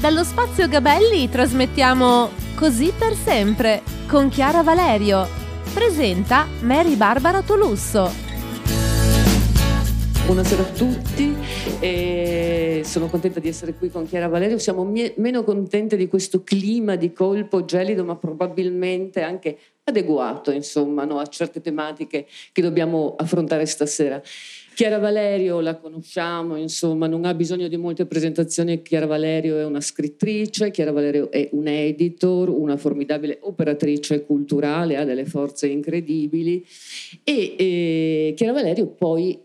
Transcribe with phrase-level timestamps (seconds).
[0.00, 5.26] Dallo spazio Gabelli trasmettiamo Così per sempre con Chiara Valerio.
[5.74, 8.08] Presenta Mary Barbara Tolusso.
[10.24, 11.34] Buonasera a tutti,
[11.80, 14.58] e sono contenta di essere qui con Chiara Valerio.
[14.58, 21.06] Siamo mie- meno contente di questo clima di colpo gelido, ma probabilmente anche adeguato insomma,
[21.06, 24.22] no, a certe tematiche che dobbiamo affrontare stasera.
[24.78, 28.80] Chiara Valerio la conosciamo, insomma, non ha bisogno di molte presentazioni.
[28.80, 35.02] Chiara Valerio è una scrittrice, Chiara Valerio è un editor, una formidabile operatrice culturale, ha
[35.02, 36.64] delle forze incredibili
[37.24, 39.36] e, e Chiara Valerio poi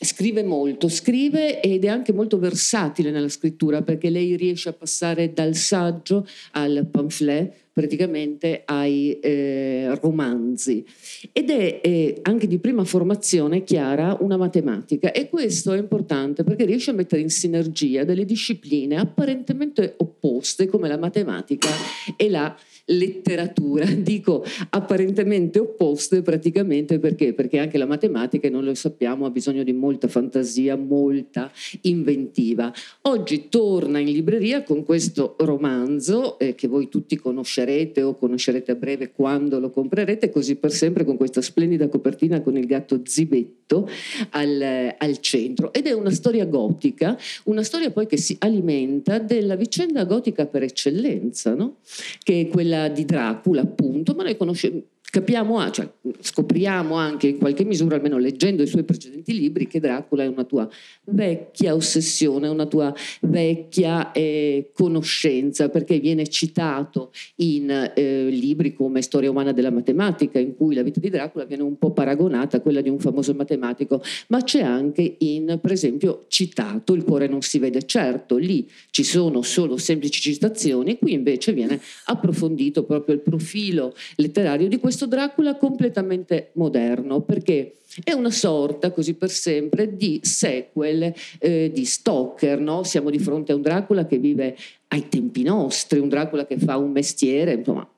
[0.00, 5.32] scrive molto, scrive ed è anche molto versatile nella scrittura perché lei riesce a passare
[5.32, 10.84] dal saggio al pamphlet praticamente ai eh, romanzi.
[11.30, 15.12] Ed è eh, anche di prima formazione chiara una matematica.
[15.12, 20.88] E questo è importante perché riesce a mettere in sinergia delle discipline apparentemente opposte come
[20.88, 21.68] la matematica
[22.16, 22.52] e la
[22.88, 27.32] letteratura, dico apparentemente opposte praticamente perché?
[27.32, 31.50] Perché anche la matematica, non lo sappiamo, ha bisogno di molta fantasia, molta
[31.82, 32.72] inventiva.
[33.02, 38.74] Oggi torna in libreria con questo romanzo eh, che voi tutti conoscerete o conoscerete a
[38.74, 43.88] breve quando lo comprerete, così per sempre con questa splendida copertina con il gatto Zibetto
[44.30, 45.72] al, al centro.
[45.72, 50.62] Ed è una storia gotica, una storia poi che si alimenta della vicenda gotica per
[50.62, 51.76] eccellenza, no?
[52.22, 55.88] che è quella di Dracula appunto, ma noi conosciamo capiamo, cioè,
[56.20, 60.44] scopriamo anche in qualche misura, almeno leggendo i suoi precedenti libri, che Dracula è una
[60.44, 60.68] tua
[61.04, 69.30] vecchia ossessione, una tua vecchia eh, conoscenza, perché viene citato in eh, libri come Storia
[69.30, 72.82] umana della matematica, in cui la vita di Dracula viene un po' paragonata a quella
[72.82, 77.58] di un famoso matematico, ma c'è anche in, per esempio, citato Il cuore non si
[77.58, 77.86] vede.
[77.86, 84.68] Certo, lì ci sono solo semplici citazioni, qui invece viene approfondito proprio il profilo letterario
[84.68, 91.12] di questo questo Dracula completamente moderno, perché è una sorta, così per sempre, di sequel
[91.38, 92.58] eh, di Stoker.
[92.58, 92.82] No?
[92.82, 94.56] Siamo di fronte a un Dracula che vive
[94.88, 97.88] ai tempi nostri, un Dracula che fa un mestiere, insomma,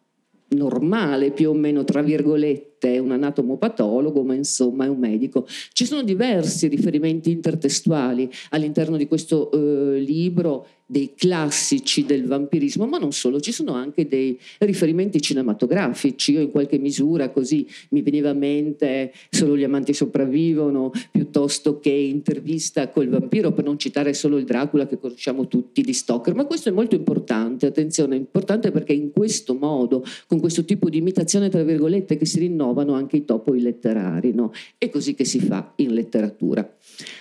[0.49, 5.47] normale più o meno, tra virgolette, è un anatomopatologo, ma insomma è un medico.
[5.73, 12.99] Ci sono diversi riferimenti intertestuali all'interno di questo eh, libro dei classici del vampirismo, ma
[12.99, 16.33] non solo, ci sono anche dei riferimenti cinematografici.
[16.33, 21.91] Io in qualche misura così mi veniva a mente Solo gli amanti sopravvivono, piuttosto che
[21.91, 26.35] intervista col vampiro, per non citare solo il Dracula che conosciamo tutti di Stoker.
[26.35, 30.89] Ma questo è molto importante, attenzione, è importante perché in questo modo, con questo tipo
[30.89, 32.41] di imitazione, tra virgolette, che si
[32.71, 34.53] rinnovano anche i topoi letterari, no?
[34.79, 36.69] È così che si fa in letteratura.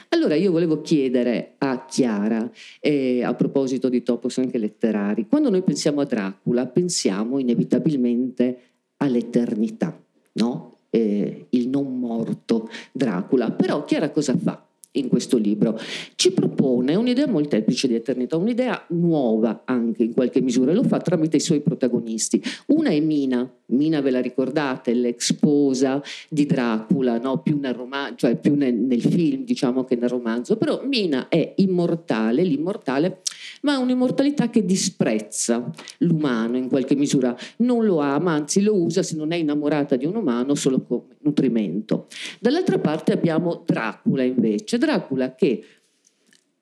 [0.10, 2.50] Allora io volevo chiedere a Chiara,
[2.80, 8.60] eh, a proposito di topos anche letterari, quando noi pensiamo a Dracula pensiamo inevitabilmente
[8.98, 10.00] all'eternità,
[10.34, 10.78] no?
[10.92, 13.52] Eh, il non morto Dracula.
[13.52, 14.64] Però Chiara cosa fa?
[14.94, 15.80] in questo libro.
[16.16, 21.38] Ci propone un'idea molteplice di eternità, un'idea nuova anche in qualche misura, lo fa tramite
[21.38, 22.42] i suoi protagonisti.
[22.68, 27.40] Una è Mina, Mina ve la ricordate, l'ex sposa di Dracula, no?
[27.40, 31.54] più, nel, romanzo, cioè più nel, nel film diciamo che nel romanzo, però Mina è
[31.58, 33.22] immortale, l'immortale,
[33.62, 39.04] ma ha un'immortalità che disprezza l'umano in qualche misura, non lo ama, anzi lo usa
[39.04, 42.08] se non è innamorata di un umano solo come nutrimento.
[42.40, 45.64] Dall'altra parte abbiamo Dracula invece, Dracula che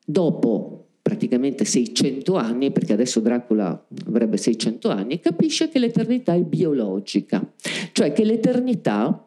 [0.03, 0.76] dopo
[1.07, 7.49] praticamente 600 anni, perché adesso Dracula avrebbe 600 anni, capisce che l'eternità è biologica,
[7.93, 9.25] cioè che l'eternità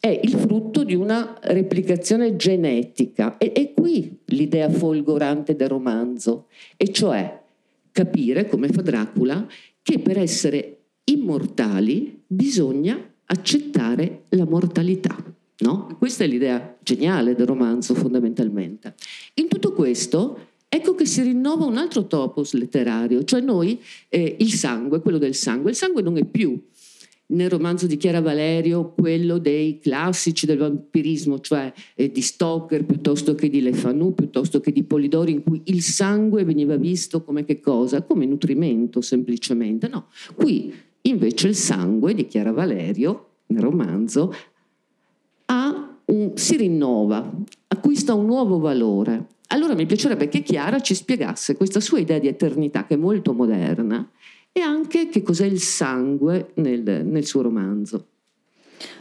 [0.00, 3.38] è il frutto di una replicazione genetica.
[3.38, 6.46] E è qui l'idea folgorante del romanzo,
[6.76, 7.40] e cioè
[7.92, 9.46] capire, come fa Dracula,
[9.82, 15.14] che per essere immortali bisogna accettare la mortalità.
[15.58, 15.94] No?
[15.98, 18.94] Questa è l'idea geniale del romanzo fondamentalmente.
[19.34, 24.52] In tutto questo ecco che si rinnova un altro topos letterario, cioè noi eh, il
[24.52, 25.70] sangue, quello del sangue.
[25.70, 26.60] Il sangue non è più
[27.28, 33.34] nel romanzo di Chiara Valerio quello dei classici del vampirismo, cioè eh, di Stoker piuttosto
[33.34, 37.44] che di Le Fanu, piuttosto che di Polidori, in cui il sangue veniva visto come
[37.44, 38.02] che cosa?
[38.02, 39.88] Come nutrimento semplicemente.
[39.88, 44.32] No, qui invece il sangue di Chiara Valerio, nel romanzo,
[46.06, 47.30] un, si rinnova,
[47.68, 49.26] acquista un nuovo valore.
[49.48, 53.32] Allora mi piacerebbe che Chiara ci spiegasse questa sua idea di eternità che è molto
[53.32, 54.08] moderna
[54.52, 58.08] e anche che cos'è il sangue nel, nel suo romanzo.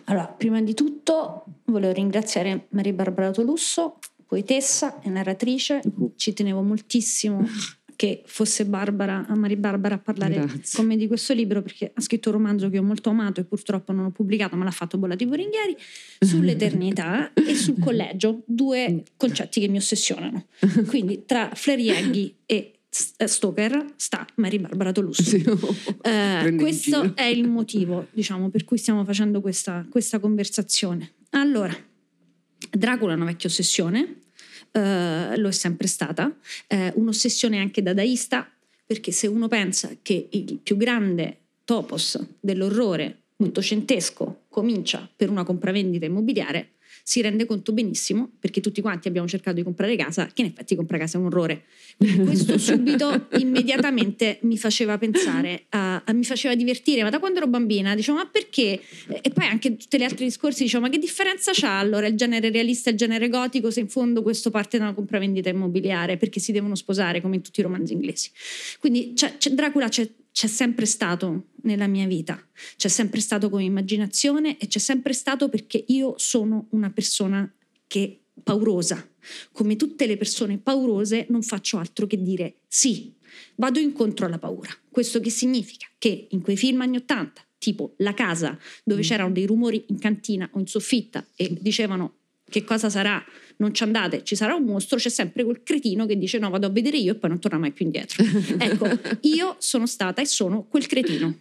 [0.05, 5.81] Allora, prima di tutto volevo ringraziare Maria Barbara Tolusso, poetessa e narratrice.
[6.15, 7.45] Ci tenevo moltissimo
[7.95, 10.77] che fosse Barbara, Mari Barbara a parlare Grazie.
[10.77, 13.43] con me di questo libro perché ha scritto un romanzo che ho molto amato e
[13.43, 15.75] purtroppo non ho pubblicato, ma l'ha fatto Bollati Boringhieri,
[16.19, 20.47] sull'eternità e sul collegio, due concetti che mi ossessionano.
[20.87, 22.71] Quindi tra Flerieghi e
[23.17, 25.23] eh, Stoker sta Mary Barbara Tolusso.
[25.23, 25.57] Sì, no.
[26.01, 31.13] Eh, questo è il motivo, diciamo, per cui stiamo facendo questa, questa conversazione.
[31.31, 31.75] Allora,
[32.71, 34.21] Dracula è una vecchia ossessione,
[34.75, 36.35] eh, lo è sempre stata,
[36.67, 38.49] eh, un'ossessione anche dadaista,
[38.85, 46.05] perché se uno pensa che il più grande topos dell'orrore ottocentesco comincia per una compravendita
[46.05, 46.71] immobiliare,
[47.03, 50.75] si rende conto benissimo, perché tutti quanti abbiamo cercato di comprare casa, che in effetti
[50.75, 51.63] comprare casa è un orrore.
[51.97, 57.39] Quindi questo subito, immediatamente mi faceva pensare, a, a- mi faceva divertire, ma da quando
[57.39, 58.79] ero bambina dicevo, ma perché?
[59.21, 62.49] E poi anche tutti gli altri discorsi dicevo, ma che differenza c'ha allora il genere
[62.49, 66.39] realista e il genere gotico se in fondo questo parte da una compravendita immobiliare, perché
[66.39, 68.29] si devono sposare come in tutti i romanzi inglesi.
[68.79, 72.37] Quindi c'è- c'è- Dracula c'è, c'è sempre stato nella mia vita,
[72.75, 77.49] c'è sempre stato come immaginazione e c'è sempre stato perché io sono una persona
[77.87, 79.09] che paurosa.
[79.53, 83.13] Come tutte le persone paurose non faccio altro che dire sì,
[83.55, 84.71] vado incontro alla paura.
[84.89, 85.87] Questo che significa?
[85.97, 90.49] Che in quei film anni 80, tipo La casa, dove c'erano dei rumori in cantina
[90.51, 93.23] o in soffitta e dicevano che cosa sarà,
[93.57, 96.67] non ci andate, ci sarà un mostro, c'è sempre quel cretino che dice no, vado
[96.67, 98.23] a vedere io e poi non torna mai più indietro.
[98.57, 98.87] ecco,
[99.21, 101.39] io sono stata e sono quel cretino.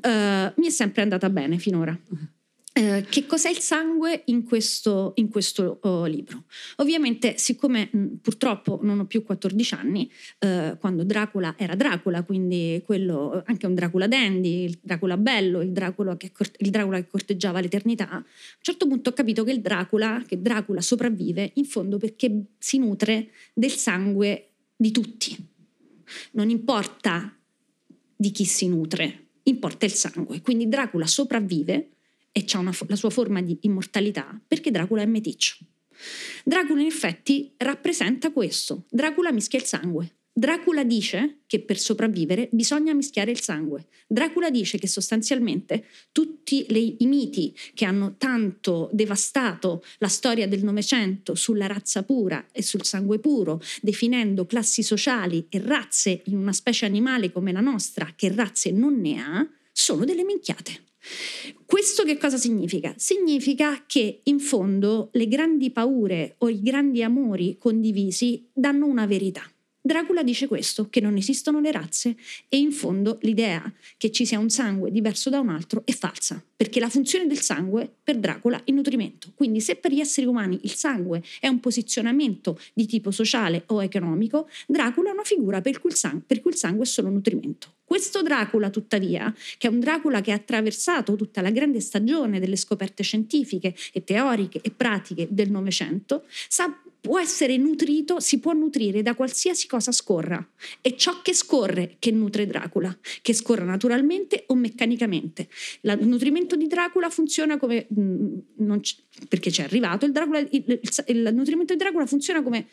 [0.00, 1.98] Eh, mi è sempre andata bene finora.
[2.72, 6.44] Eh, che cos'è il sangue in questo, in questo, oh, libro?
[6.76, 12.80] Ovviamente, siccome mh, purtroppo non ho più 14 anni, eh, quando Dracula era Dracula, quindi
[12.84, 17.60] quello, anche un Dracula dandy, il Dracula bello, il Dracula, che, il Dracula che corteggiava
[17.60, 18.24] l'eternità, a un
[18.60, 23.30] certo punto ho capito che il Dracula, che Dracula sopravvive in fondo perché si nutre
[23.54, 25.36] del sangue di tutti.
[26.32, 27.34] Non importa
[28.14, 30.40] di chi si nutre, importa il sangue.
[30.42, 31.88] Quindi Dracula sopravvive
[32.38, 35.56] e ha una la sua forma di immortalità perché Dracula è meticcio.
[36.44, 38.84] Dracula in effetti rappresenta questo.
[38.88, 40.12] Dracula mischia il sangue.
[40.32, 43.86] Dracula dice che per sopravvivere bisogna mischiare il sangue.
[44.06, 50.62] Dracula dice che sostanzialmente tutti le- i miti che hanno tanto devastato la storia del
[50.62, 56.52] Novecento sulla razza pura e sul sangue puro, definendo classi sociali e razze in una
[56.52, 60.86] specie animale come la nostra, che razze non ne ha, sono delle minchiate.
[61.64, 62.94] Questo che cosa significa?
[62.96, 69.42] Significa che in fondo le grandi paure o i grandi amori condivisi danno una verità.
[69.80, 72.14] Dracula dice questo, che non esistono le razze
[72.48, 76.44] e in fondo l'idea che ci sia un sangue diverso da un altro è falsa,
[76.54, 79.32] perché la funzione del sangue per Dracula è nutrimento.
[79.34, 83.82] Quindi se per gli esseri umani il sangue è un posizionamento di tipo sociale o
[83.82, 87.08] economico, Dracula è una figura per cui il, sang- per cui il sangue è solo
[87.08, 87.76] nutrimento.
[87.88, 92.56] Questo Dracula, tuttavia, che è un Dracula che ha attraversato tutta la grande stagione delle
[92.56, 99.00] scoperte scientifiche e teoriche e pratiche del Novecento, sa può essere nutrito, si può nutrire
[99.00, 100.46] da qualsiasi cosa scorra.
[100.82, 105.48] È ciò che scorre che nutre Dracula, che scorra naturalmente o meccanicamente.
[105.80, 108.96] La- il nutrimento di Dracula funziona come, mh, non c-
[109.28, 112.66] perché ci è arrivato, il, Dracula- il- il- il nutrimento di Dracula funziona come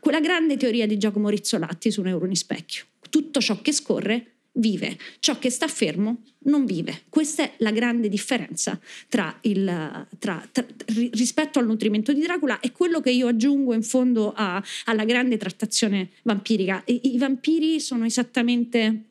[0.00, 2.82] quella grande teoria di Giacomo Rizzolatti su Neuroni Specchio.
[3.08, 7.02] Tutto ciò che scorre vive, ciò che sta fermo non vive.
[7.08, 12.60] Questa è la grande differenza tra il, tra- tra- ri- rispetto al nutrimento di Dracula
[12.60, 16.82] e quello che io aggiungo in fondo a- alla grande trattazione vampirica.
[16.86, 19.04] I, I vampiri sono esattamente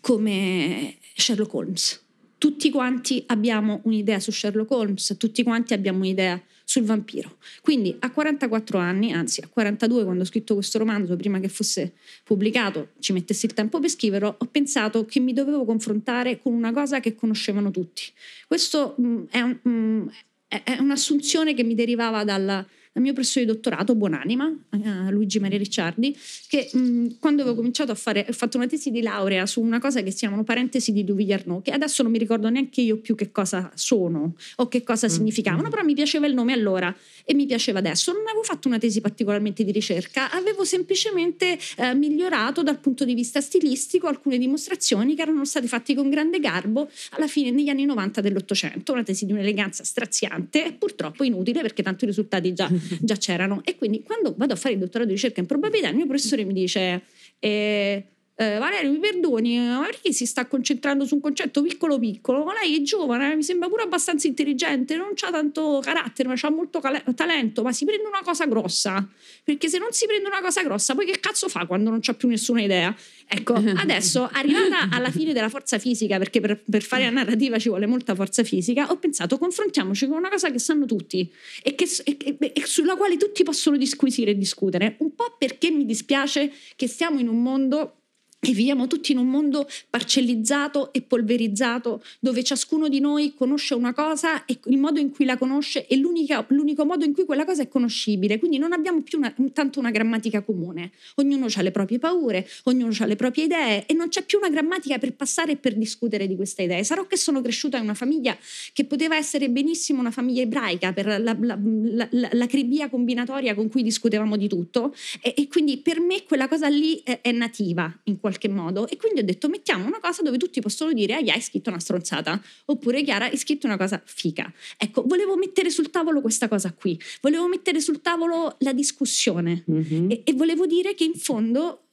[0.00, 2.02] come Sherlock Holmes.
[2.38, 7.38] Tutti quanti abbiamo un'idea su Sherlock Holmes, tutti quanti abbiamo un'idea sul vampiro.
[7.62, 11.94] Quindi a 44 anni, anzi a 42 quando ho scritto questo romanzo, prima che fosse
[12.24, 16.70] pubblicato, ci mettessi il tempo per scriverlo, ho pensato che mi dovevo confrontare con una
[16.70, 18.02] cosa che conoscevano tutti.
[18.46, 20.10] Questo mh, è, un- mh,
[20.46, 25.38] è- è un'assunzione che mi derivava dal, dal mio professore di dottorato, buonanima, eh, Luigi
[25.38, 26.16] Maria Ricciardi,
[26.48, 29.78] che mh, quando avevo cominciato a fare, ho fatto una tesi di laurea su una
[29.78, 33.14] cosa che si chiamano parentesi di Duvigliarno, che adesso non mi ricordo neanche io più
[33.14, 37.46] che cosa sono o che cosa significavano, però mi piaceva il nome allora e mi
[37.46, 38.12] piaceva adesso.
[38.12, 43.14] Non avevo fatto una tesi particolarmente di ricerca, avevo semplicemente eh, migliorato dal punto di
[43.14, 47.84] vista stilistico alcune dimostrazioni che erano state fatte con grande garbo alla fine negli anni
[47.84, 52.68] 90 dell'Ottocento, una tesi di un'eleganza straziante e purtroppo inutile perché tanto i risultati già,
[53.00, 53.60] già c'erano.
[53.64, 56.44] E quindi quando vado a fare il dottorato di ricerca in probabilità, il mio professore
[56.44, 57.02] mi dice...
[57.38, 58.04] Eh,
[58.40, 62.44] eh, Valerio mi perdoni, ma perché si sta concentrando su un concetto piccolo piccolo?
[62.44, 66.50] Ma lei è giovane, mi sembra pure abbastanza intelligente, non ha tanto carattere, ma ha
[66.50, 69.04] molto cal- talento, ma si prende una cosa grossa.
[69.42, 72.14] Perché se non si prende una cosa grossa, poi che cazzo fa quando non c'ha
[72.14, 72.94] più nessuna idea?
[73.26, 77.70] Ecco, adesso arrivata alla fine della forza fisica, perché per, per fare la narrativa ci
[77.70, 81.28] vuole molta forza fisica, ho pensato confrontiamoci con una cosa che sanno tutti
[81.60, 84.94] e, che, e, e, e sulla quale tutti possono disquisire e discutere.
[85.00, 87.97] Un po' perché mi dispiace che stiamo in un mondo
[88.40, 93.92] e viviamo tutti in un mondo parcellizzato e polverizzato, dove ciascuno di noi conosce una
[93.92, 97.62] cosa e il modo in cui la conosce è l'unico modo in cui quella cosa
[97.62, 98.38] è conoscibile.
[98.38, 100.92] Quindi non abbiamo più una, tanto una grammatica comune.
[101.16, 104.50] Ognuno ha le proprie paure, ognuno ha le proprie idee e non c'è più una
[104.50, 106.84] grammatica per passare e per discutere di queste idee.
[106.84, 108.36] Sarò che sono cresciuta in una famiglia
[108.72, 113.68] che poteva essere benissimo una famiglia ebraica per la, la, la, la cribia combinatoria con
[113.68, 117.92] cui discutevamo di tutto e, e, quindi per me quella cosa lì è, è nativa
[118.04, 121.14] in qualche qualche modo e quindi ho detto mettiamo una cosa dove tutti possono dire
[121.14, 124.52] ah, hai scritto una stronzata oppure Chiara hai scritto una cosa fica.
[124.76, 130.10] Ecco, volevo mettere sul tavolo questa cosa qui, volevo mettere sul tavolo la discussione mm-hmm.
[130.10, 131.84] e, e volevo dire che in fondo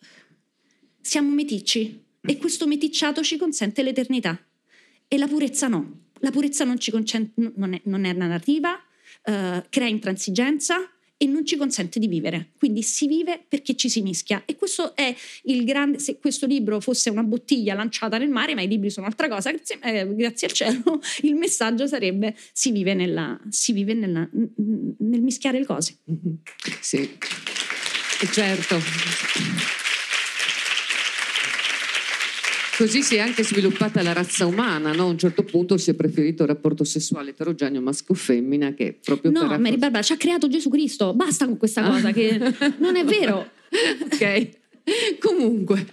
[1.01, 4.37] siamo meticci e questo meticciato ci consente l'eternità
[5.07, 6.03] e la purezza no.
[6.19, 11.45] La purezza non ci consente, non è, non è narrativa, uh, crea intransigenza, e non
[11.45, 12.51] ci consente di vivere.
[12.57, 14.43] Quindi si vive perché ci si mischia.
[14.45, 15.99] E questo è il grande.
[15.99, 19.51] Se questo libro fosse una bottiglia lanciata nel mare, ma i libri sono altra cosa,
[19.51, 25.21] grazie, eh, grazie al cielo, il messaggio sarebbe: si vive, nella, si vive nella, nel
[25.21, 25.97] mischiare le cose.
[26.81, 27.09] Sì,
[28.31, 29.84] certo.
[32.77, 35.03] Così si è anche sviluppata la razza umana, no?
[35.03, 39.47] A un certo punto si è preferito il rapporto sessuale eterogeneo maschio-femmina che proprio No,
[39.47, 42.37] per Mary Barbara ci ha creato Gesù Cristo, basta con questa cosa che
[42.79, 43.49] non è vero.
[44.03, 44.49] ok.
[45.19, 45.85] Comunque,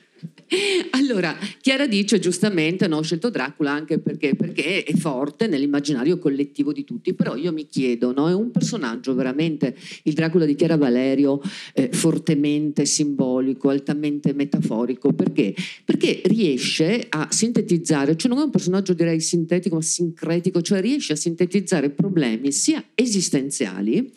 [0.93, 6.73] allora, Chiara dice giustamente, no, ho scelto Dracula anche perché, perché, è forte nell'immaginario collettivo
[6.73, 10.77] di tutti, però io mi chiedo, no, è un personaggio veramente, il Dracula di Chiara
[10.77, 11.41] Valerio,
[11.75, 15.55] eh, fortemente simbolico, altamente metaforico, perché?
[15.85, 21.15] Perché riesce a sintetizzare, cioè non è un personaggio direi sintetico ma sincretico, cioè riesce
[21.15, 24.13] a sintetizzare problemi sia esistenziali,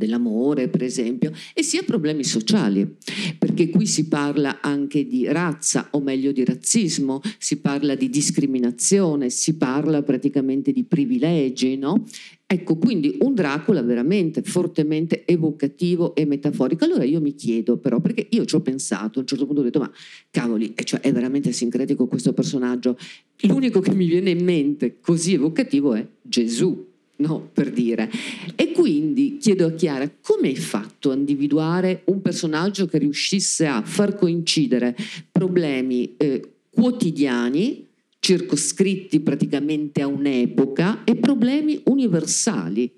[0.00, 2.96] dell'amore, per esempio, e sia problemi sociali,
[3.38, 9.28] perché qui si parla anche di razza, o meglio di razzismo, si parla di discriminazione,
[9.28, 12.04] si parla praticamente di privilegi, no?
[12.52, 16.84] Ecco, quindi un Dracula veramente fortemente evocativo e metaforico.
[16.84, 19.64] Allora io mi chiedo però, perché io ci ho pensato, a un certo punto ho
[19.64, 19.90] detto, ma
[20.30, 22.98] cavoli, cioè, è veramente sincretico questo personaggio.
[23.42, 26.89] L'unico che mi viene in mente così evocativo è Gesù,
[27.20, 27.48] no?
[27.52, 28.10] per dire.
[28.56, 33.82] E quindi chiedo a Chiara, come hai fatto a individuare un personaggio che riuscisse a
[33.82, 34.96] far coincidere
[35.30, 37.86] problemi eh, quotidiani,
[38.18, 42.92] circoscritti praticamente a un'epoca, e problemi universali?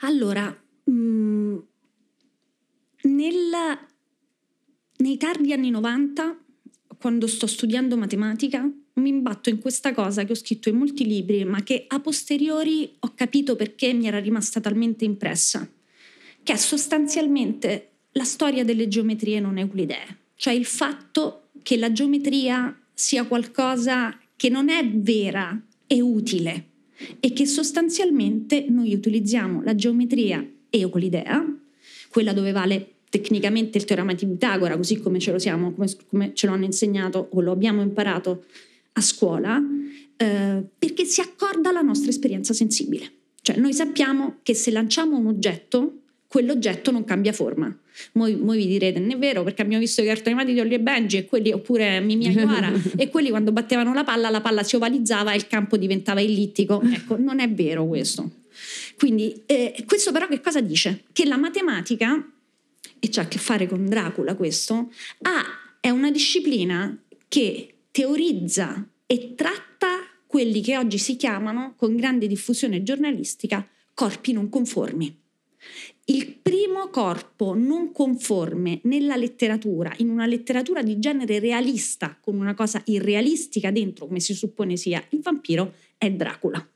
[0.00, 1.58] Allora, mh, mm,
[3.02, 3.86] nella,
[4.96, 6.38] nei tardi anni 90,
[6.98, 11.44] quando sto studiando matematica, mi imbatto in questa cosa che ho scritto in molti libri,
[11.44, 15.66] ma che a posteriori ho capito perché mi era rimasta talmente impressa,
[16.42, 22.76] che è sostanzialmente la storia delle geometrie non euclidee, cioè il fatto che la geometria
[22.92, 26.66] sia qualcosa che non è vera, è utile
[27.20, 31.44] e che sostanzialmente noi utilizziamo la geometria euclidea,
[32.10, 36.34] quella dove vale tecnicamente il teorema di Pitagora, così come ce lo, siamo, come, come
[36.34, 38.44] ce lo hanno insegnato o lo abbiamo imparato
[38.92, 39.62] a scuola
[40.16, 43.10] eh, perché si accorda alla nostra esperienza sensibile.
[43.42, 47.76] Cioè noi sappiamo che se lanciamo un oggetto, quell'oggetto non cambia forma.
[48.12, 50.74] Voi, voi vi direte, non è vero, perché abbiamo visto i cartoni animati di Olli
[50.74, 54.62] e Benji e quelli, oppure Mimia Iwara, e quelli quando battevano la palla, la palla
[54.62, 56.80] si ovalizzava e il campo diventava ellittico.
[56.80, 58.30] Ecco, non è vero questo.
[58.96, 61.02] Quindi, eh, questo però che cosa dice?
[61.12, 62.30] Che la matematica,
[62.98, 64.90] e c'ha a che fare con Dracula questo,
[65.22, 65.44] ha,
[65.80, 66.96] è una disciplina
[67.26, 69.88] che teorizza e tratta
[70.26, 75.20] quelli che oggi si chiamano, con grande diffusione giornalistica, corpi non conformi.
[76.06, 82.54] Il primo corpo non conforme nella letteratura, in una letteratura di genere realista, con una
[82.54, 86.66] cosa irrealistica dentro, come si suppone sia il vampiro, è Dracula.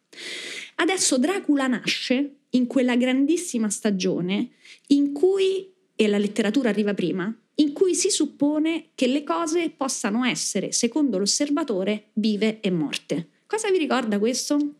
[0.76, 4.50] Adesso Dracula nasce in quella grandissima stagione
[4.88, 10.24] in cui, e la letteratura arriva prima, in cui si suppone che le cose possano
[10.24, 13.28] essere, secondo l'osservatore, vive e morte.
[13.46, 14.74] Cosa vi ricorda questo?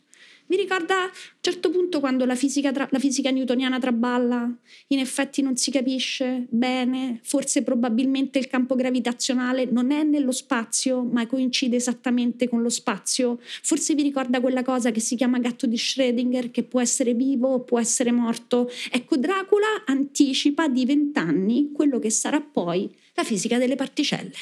[0.49, 1.11] Vi ricorda a un
[1.41, 4.49] certo punto quando la fisica, tra, la fisica newtoniana traballa?
[4.89, 11.03] In effetti non si capisce bene, forse probabilmente il campo gravitazionale non è nello spazio,
[11.03, 13.41] ma coincide esattamente con lo spazio.
[13.43, 17.49] Forse vi ricorda quella cosa che si chiama gatto di Schrödinger, che può essere vivo
[17.49, 18.71] o può essere morto.
[18.91, 24.35] Ecco, Dracula anticipa di vent'anni quello che sarà poi la fisica delle particelle.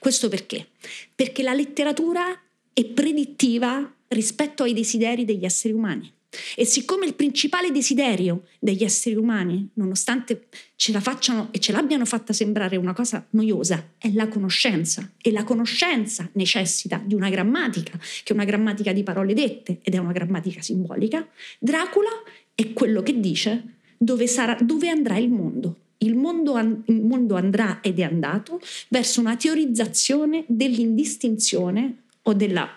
[0.00, 0.66] Questo perché?
[1.14, 2.36] Perché la letteratura
[2.72, 6.12] è predittiva rispetto ai desideri degli esseri umani.
[6.56, 12.06] E siccome il principale desiderio degli esseri umani, nonostante ce la facciano e ce l'abbiano
[12.06, 17.98] fatta sembrare una cosa noiosa, è la conoscenza, e la conoscenza necessita di una grammatica,
[17.98, 21.26] che è una grammatica di parole dette ed è una grammatica simbolica,
[21.58, 22.10] Dracula
[22.54, 23.62] è quello che dice
[23.98, 25.76] dove, sarà, dove andrà il mondo.
[25.98, 32.68] Il mondo, il mondo andrà ed è andato verso una teorizzazione dell'indistinzione o della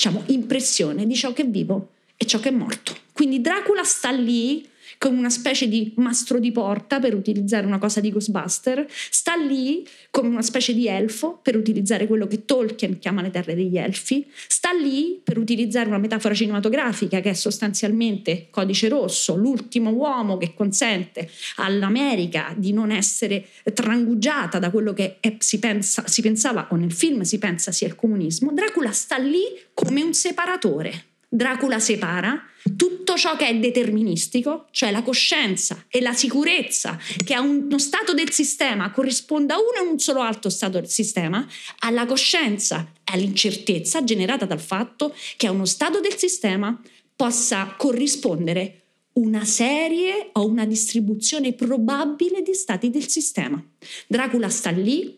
[0.00, 2.96] diciamo, impressione di ciò che è vivo e ciò che è morto.
[3.12, 4.66] Quindi Dracula sta lì
[5.00, 9.82] come una specie di mastro di porta, per utilizzare una cosa di Ghostbuster, sta lì
[10.10, 14.26] come una specie di elfo, per utilizzare quello che Tolkien chiama le terre degli elfi,
[14.46, 20.52] sta lì per utilizzare una metafora cinematografica che è sostanzialmente Codice Rosso, l'ultimo uomo che
[20.52, 26.76] consente all'America di non essere trangugiata da quello che è, si, pensa, si pensava, o
[26.76, 31.04] nel film si pensa sia il comunismo, Dracula sta lì come un separatore.
[31.32, 32.42] Dracula separa
[32.76, 38.12] tutto ciò che è deterministico, cioè la coscienza e la sicurezza che a uno stato
[38.14, 41.46] del sistema corrisponda a uno e un solo altro stato del sistema,
[41.78, 46.78] alla coscienza e all'incertezza generata dal fatto che a uno stato del sistema
[47.14, 48.82] possa corrispondere
[49.12, 53.62] una serie o una distribuzione probabile di stati del sistema.
[54.08, 55.16] Dracula sta lì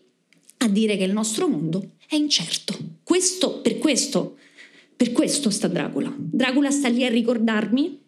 [0.57, 2.77] a dire che il nostro mondo è incerto.
[3.03, 4.37] Questo, per questo
[4.95, 6.13] per questo sta Dracula.
[6.17, 7.99] Dracula sta lì a ricordarmi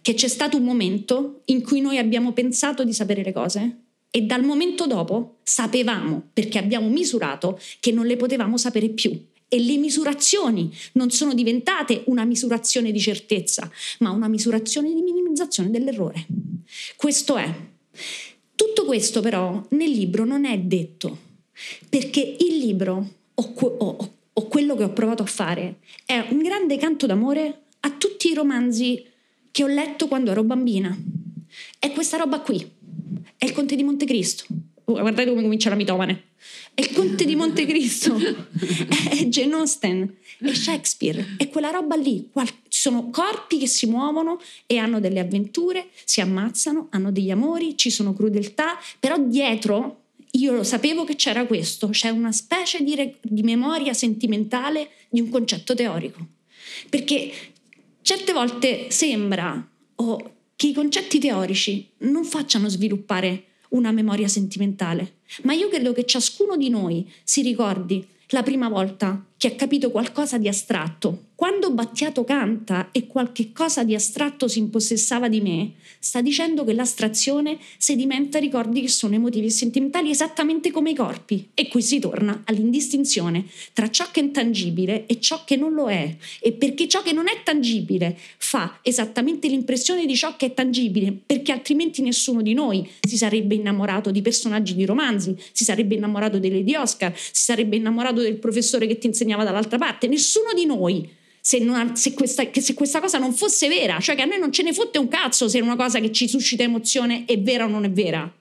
[0.00, 3.80] che c'è stato un momento in cui noi abbiamo pensato di sapere le cose
[4.10, 9.10] e dal momento dopo sapevamo, perché abbiamo misurato, che non le potevamo sapere più.
[9.48, 15.70] E le misurazioni non sono diventate una misurazione di certezza, ma una misurazione di minimizzazione
[15.70, 16.26] dell'errore.
[16.96, 17.54] Questo è.
[18.54, 21.18] Tutto questo però nel libro non è detto,
[21.88, 26.76] perché il libro o, o, o quello che ho provato a fare è un grande
[26.76, 29.04] canto d'amore a tutti i romanzi
[29.50, 30.96] che ho letto quando ero bambina.
[31.78, 32.70] È questa roba qui.
[33.36, 34.44] È il Conte di Montecristo.
[34.84, 36.24] Oh, guardate come comincia la mitomane.
[36.74, 38.16] È il Conte di Montecristo.
[39.08, 40.14] è Jane Austen.
[40.38, 41.36] È Shakespeare.
[41.38, 42.28] È quella roba lì.
[42.68, 47.78] Ci sono corpi che si muovono e hanno delle avventure, si ammazzano, hanno degli amori,
[47.78, 50.02] ci sono crudeltà, però dietro
[50.36, 55.20] io lo sapevo che c'era questo, c'è una specie di, re- di memoria sentimentale di
[55.20, 56.26] un concetto teorico.
[56.88, 57.32] Perché
[58.02, 65.52] certe volte sembra oh, che i concetti teorici non facciano sviluppare una memoria sentimentale, ma
[65.52, 70.38] io credo che ciascuno di noi si ricordi la prima volta che ha capito qualcosa
[70.38, 71.24] di astratto.
[71.36, 76.72] Quando Battiato canta e qualche cosa di astratto si impossessava di me, sta dicendo che
[76.72, 81.50] l'astrazione sedimenta ricordi che sono emotivi e sentimentali esattamente come i corpi.
[81.52, 83.44] E qui si torna all'indistinzione
[83.74, 86.16] tra ciò che è tangibile e ciò che non lo è.
[86.40, 91.12] E perché ciò che non è tangibile fa esattamente l'impressione di ciò che è tangibile,
[91.26, 96.38] perché altrimenti nessuno di noi si sarebbe innamorato di personaggi di romanzi, si sarebbe innamorato
[96.38, 100.52] delle di Oscar, si sarebbe innamorato del professore che ti insegna insegnava dall'altra parte, nessuno
[100.54, 101.14] di noi.
[101.40, 104.50] Se, non, se, questa, se, questa, cosa non fosse vera, cioè che a noi non
[104.50, 107.68] ce ne fotte un cazzo se una cosa che ci suscita emozione è vera o
[107.68, 108.32] non è vera.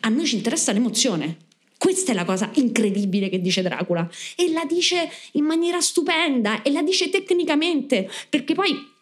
[0.00, 1.36] A noi ci interessa l'emozione.
[1.76, 6.70] Questa è la cosa incredibile che dice Dracula e la dice in maniera stupenda e
[6.70, 8.92] la dice tecnicamente, perché poi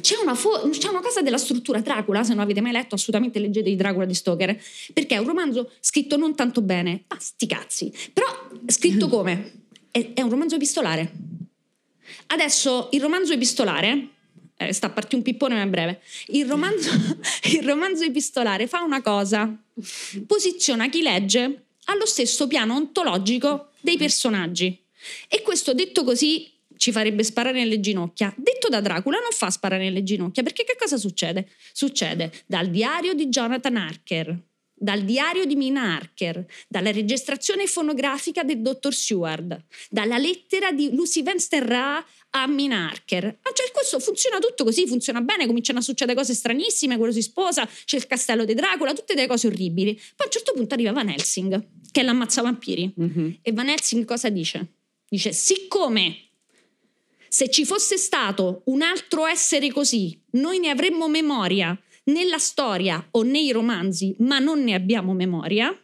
[0.00, 3.38] c'è una, fo- c'è una, cosa della struttura Dracula, se non avete mai letto assolutamente
[3.38, 4.58] leggete di Dracula di Stoker,
[4.94, 8.26] perché è un romanzo scritto non tanto bene, ma sti cazzi, però
[8.64, 9.61] scritto come?
[9.92, 11.12] È, è un romanzo epistolare.
[12.26, 14.08] Adesso il romanzo epistolare,
[14.56, 16.90] eh, sta a partire un pippone ma è breve, il romanzo,
[17.52, 19.54] il romanzo epistolare fa una cosa,
[20.26, 24.76] posiziona chi legge allo stesso piano ontologico dei personaggi.
[25.28, 28.32] E questo detto così ci farebbe sparare nelle ginocchia.
[28.36, 31.48] Detto da Dracula non fa sparare nelle ginocchia, perché che cosa succede?
[31.72, 34.36] Succede dal diario di Jonathan Harker,
[34.82, 41.22] dal diario di Mina Harker, dalla registrazione fonografica del dottor Seward, dalla lettera di Lucy
[41.22, 43.24] Vensterra a Mina Harker.
[43.24, 47.22] Ah, cioè, questo funziona tutto così, funziona bene, cominciano a succedere cose stranissime, quello si
[47.22, 49.94] sposa, c'è il castello di Dracula, tutte delle cose orribili.
[49.94, 52.92] Poi a un certo punto arriva Van Helsing, che è l'ammazza vampiri.
[53.00, 53.30] Mm-hmm.
[53.40, 54.66] E Van Helsing cosa dice?
[55.08, 56.30] Dice, siccome
[57.34, 63.22] Se ci fosse stato un altro essere così, noi ne avremmo memoria nella storia o
[63.22, 65.76] nei romanzi, ma non ne abbiamo memoria,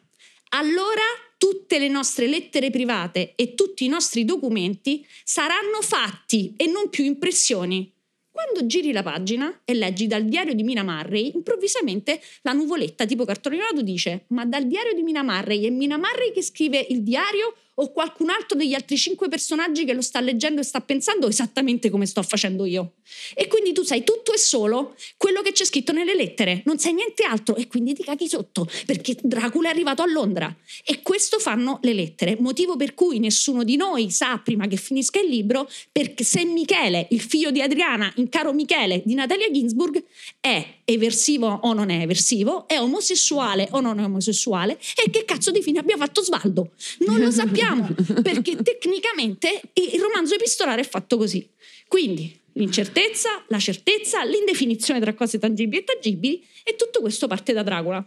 [0.51, 1.03] allora
[1.37, 7.05] tutte le nostre lettere private e tutti i nostri documenti saranno fatti e non più
[7.05, 7.93] impressioni.
[8.31, 13.25] Quando giri la pagina e leggi dal diario di Mina Marray, improvvisamente la nuvoletta tipo
[13.25, 17.03] cartone animato dice: Ma dal diario di Mina Marray è Mina Marray che scrive il
[17.03, 21.29] diario o qualcun altro degli altri cinque personaggi che lo sta leggendo e sta pensando
[21.29, 22.95] esattamente come sto facendo io.
[23.35, 26.93] E quindi tu sai tutto e solo quello che c'è scritto nelle lettere, non sai
[26.93, 30.55] niente altro e quindi ti caghi sotto perché Dracula è arrivato a Londra.
[30.85, 35.21] E questo fanno le lettere, motivo per cui nessuno di noi sa prima che finisca
[35.21, 40.03] il libro, perché se Michele, il figlio di Adriana, in Caro Michele di Natalia Ginsburg,
[40.41, 45.51] è eversivo o non è eversivo, è omosessuale o non è omosessuale e che cazzo
[45.51, 46.71] di fine abbia fatto Svaldo.
[47.01, 47.89] Non lo sappiamo
[48.23, 51.47] perché tecnicamente il romanzo epistolare è fatto così.
[51.87, 57.63] Quindi l'incertezza, la certezza, l'indefinizione tra cose tangibili e tangibili e tutto questo parte da
[57.63, 58.05] Dracula.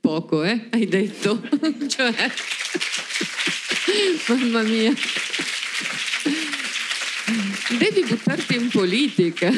[0.00, 0.68] Poco, eh?
[0.70, 1.40] Hai detto.
[1.88, 2.12] cioè...
[4.28, 4.92] Mamma mia.
[7.76, 9.50] Devi buttarti in politica.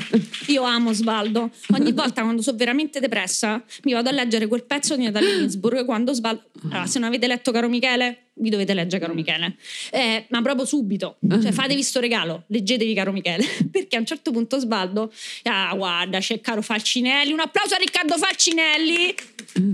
[0.48, 1.50] Io amo Svaldo.
[1.74, 5.84] Ogni volta quando sono veramente depressa mi vado a leggere quel pezzo di Natalia Ginsburg
[5.84, 6.44] quando Svaldo...
[6.62, 9.56] Allora, se non avete letto Caro Michele, vi dovete leggere Caro Michele.
[9.90, 11.18] Eh, ma proprio subito.
[11.28, 13.44] Cioè fatevi sto regalo, leggetevi Caro Michele.
[13.70, 15.12] Perché a un certo punto Svaldo...
[15.42, 17.32] Ah, guarda, c'è Caro Falcinelli.
[17.32, 19.14] Un applauso a Riccardo Falcinelli.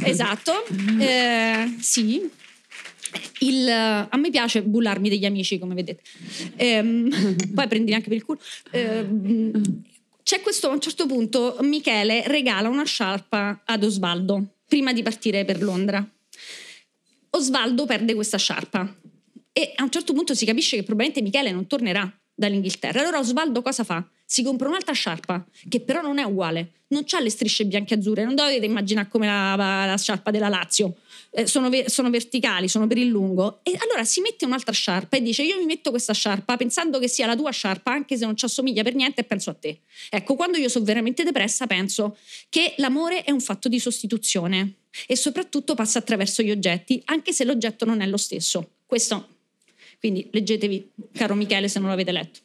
[0.02, 0.64] Esatto.
[0.98, 2.28] Eh, sì,
[3.40, 6.03] il, a me piace bullarmi degli amici, come vedete.
[6.57, 7.09] Ehm,
[7.55, 8.40] poi prendi anche per il culo.
[8.70, 9.83] Ehm,
[10.22, 15.44] c'è questo, a un certo punto, Michele regala una sciarpa ad Osvaldo prima di partire
[15.44, 16.07] per Londra.
[17.31, 18.96] Osvaldo perde questa sciarpa
[19.53, 23.00] e a un certo punto si capisce che probabilmente Michele non tornerà dall'Inghilterra.
[23.00, 24.05] Allora Osvaldo cosa fa?
[24.24, 27.98] Si compra un'altra sciarpa, che però non è uguale, non ha le strisce bianche e
[27.98, 30.96] azzurre, non dovete immaginare come la, la sciarpa della Lazio,
[31.35, 33.61] eh, sono, sono, verticali, sono per il lungo.
[33.62, 37.09] E allora si mette un'altra sciarpa e dice: Io mi metto questa sciarpa pensando che
[37.09, 39.81] sia la tua sciarpa, anche se non ci assomiglia per niente, e penso a te.
[40.11, 42.16] Ecco, quando io sono veramente depressa, penso
[42.49, 44.75] che l'amore è un fatto di sostituzione
[45.07, 48.70] e soprattutto passa attraverso gli oggetti, anche se l'oggetto non è lo stesso.
[48.87, 49.29] Questo
[50.05, 52.40] quindi leggetevi, caro Michele, se non l'avete letto.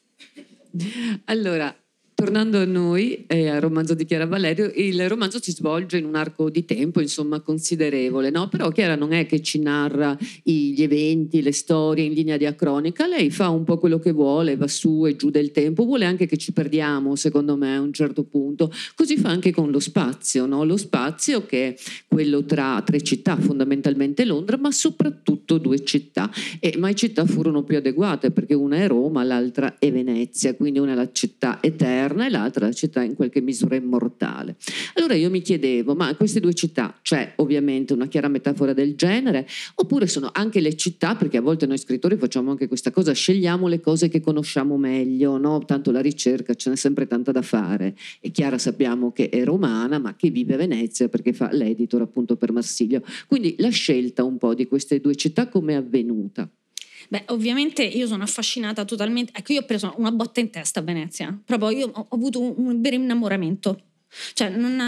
[1.25, 1.75] Allora,
[2.19, 6.15] Tornando a noi e al romanzo di Chiara Valerio, il romanzo si svolge in un
[6.15, 8.49] arco di tempo insomma considerevole, no?
[8.49, 13.31] però Chiara non è che ci narra gli eventi, le storie in linea diacronica, lei
[13.31, 16.35] fa un po' quello che vuole, va su e giù del tempo, vuole anche che
[16.35, 20.65] ci perdiamo secondo me a un certo punto, così fa anche con lo spazio, no?
[20.65, 26.29] lo spazio che è quello tra tre città, fondamentalmente Londra, ma soprattutto due città,
[26.59, 30.91] e mai città furono più adeguate perché una è Roma, l'altra è Venezia, quindi una
[30.91, 34.55] è la città eterna eterna e l'altra la città in qualche misura immortale.
[34.95, 39.47] Allora io mi chiedevo, ma queste due città c'è ovviamente una chiara metafora del genere
[39.75, 43.67] oppure sono anche le città, perché a volte noi scrittori facciamo anche questa cosa, scegliamo
[43.67, 45.63] le cose che conosciamo meglio, no?
[45.65, 47.95] tanto la ricerca ce n'è sempre tanta da fare.
[48.19, 52.35] E Chiara sappiamo che è romana ma che vive a Venezia perché fa l'editor appunto
[52.35, 53.01] per Marsilio.
[53.27, 56.49] Quindi la scelta un po' di queste due città come è avvenuta?
[57.11, 59.33] Beh, ovviamente io sono affascinata totalmente.
[59.35, 61.37] Ecco, io ho preso una botta in testa a Venezia.
[61.43, 63.79] Proprio io ho avuto un, vero innamoramento.
[64.33, 64.79] Cioè, non,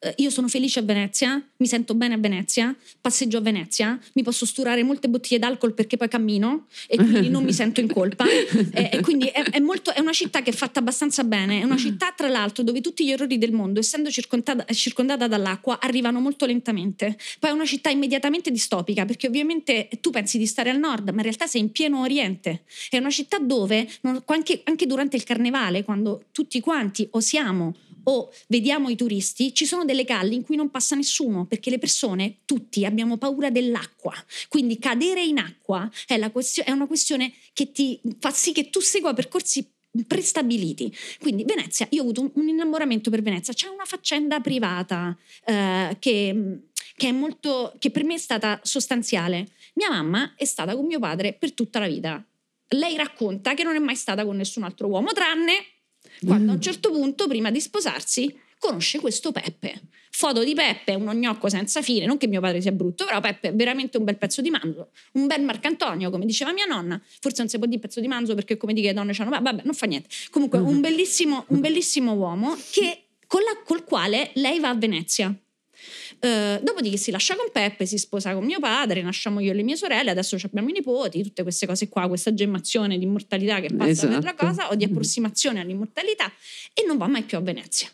[0.00, 4.22] eh, io sono felice a Venezia, mi sento bene a Venezia, passeggio a Venezia, mi
[4.22, 8.24] posso sturare molte bottiglie d'alcol perché poi cammino e quindi non mi sento in colpa.
[8.28, 11.64] e, e, quindi è, è, molto, è, una città che è fatta abbastanza bene, è
[11.64, 16.20] una città tra l'altro dove tutti gli errori del mondo, essendo circondata, circondata dall'acqua, arrivano
[16.20, 17.18] molto lentamente.
[17.40, 21.16] Poi è una città immediatamente distopica perché ovviamente tu pensi di stare al nord, ma
[21.16, 22.62] in realtà sei in pieno oriente.
[22.88, 23.88] È una città dove,
[24.26, 27.74] anche, anche durante il carnevale, quando tutti quanti osiamo
[28.08, 31.78] o vediamo i turisti, ci sono delle calli in cui non passa nessuno, perché le
[31.78, 34.14] persone, tutti, abbiamo paura dell'acqua.
[34.48, 38.80] Quindi cadere in acqua è, question- è una questione che ti fa sì che tu
[38.80, 39.70] segua percorsi
[40.06, 40.94] prestabiliti.
[41.20, 45.96] Quindi Venezia, io ho avuto un, un innamoramento per Venezia, c'è una faccenda privata eh,
[45.98, 46.60] che,
[46.96, 49.48] che, molto, che per me è stata sostanziale.
[49.74, 52.24] Mia mamma è stata con mio padre per tutta la vita.
[52.72, 55.76] Lei racconta che non è mai stata con nessun altro uomo, tranne
[56.24, 59.82] quando a un certo punto, prima di sposarsi, conosce questo Peppe.
[60.10, 63.48] Foto di Peppe, un gnocco senza fine, non che mio padre sia brutto, però Peppe
[63.48, 67.00] è veramente un bel pezzo di manzo, un bel Marcantonio, come diceva mia nonna.
[67.20, 69.62] Forse non si può dire pezzo di manzo perché come dicono le donne c'hanno, vabbè,
[69.64, 70.08] non fa niente.
[70.30, 75.32] Comunque un bellissimo, un bellissimo uomo che, con la, col quale lei va a Venezia.
[76.20, 79.62] Eh, dopodiché si lascia con Peppe, si sposa con mio padre, nasciamo io e le
[79.62, 83.68] mie sorelle, adesso abbiamo i nipoti, tutte queste cose qua, questa gemmazione di immortalità che
[83.74, 84.14] passa Esatto.
[84.14, 86.30] per la cosa o di approssimazione all'immortalità
[86.74, 87.88] e non va mai più a Venezia.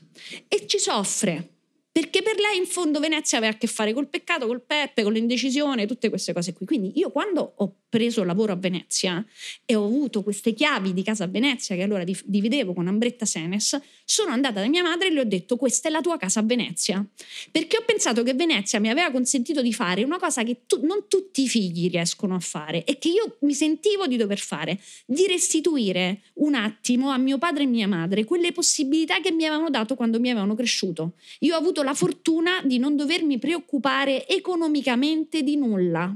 [0.48, 1.53] E ci soffre.
[1.94, 5.12] Perché per lei in fondo Venezia aveva a che fare col peccato, col Peppe, con
[5.12, 6.66] l'indecisione, tutte queste cose qui.
[6.66, 9.24] Quindi io quando ho preso lavoro a Venezia
[9.64, 13.24] e ho avuto queste chiavi di casa a Venezia che allora di- dividevo con Ambretta
[13.24, 16.40] Senes, sono andata da mia madre e le ho detto questa è la tua casa
[16.40, 17.06] a Venezia.
[17.52, 21.04] Perché ho pensato che Venezia mi aveva consentito di fare una cosa che tu- non
[21.06, 25.28] tutti i figli riescono a fare e che io mi sentivo di dover fare, di
[25.28, 29.94] restituire un attimo a mio padre e mia madre quelle possibilità che mi avevano dato
[29.94, 31.12] quando mi avevano cresciuto.
[31.38, 36.12] Io ho avuto la fortuna di non dovermi preoccupare economicamente di nulla.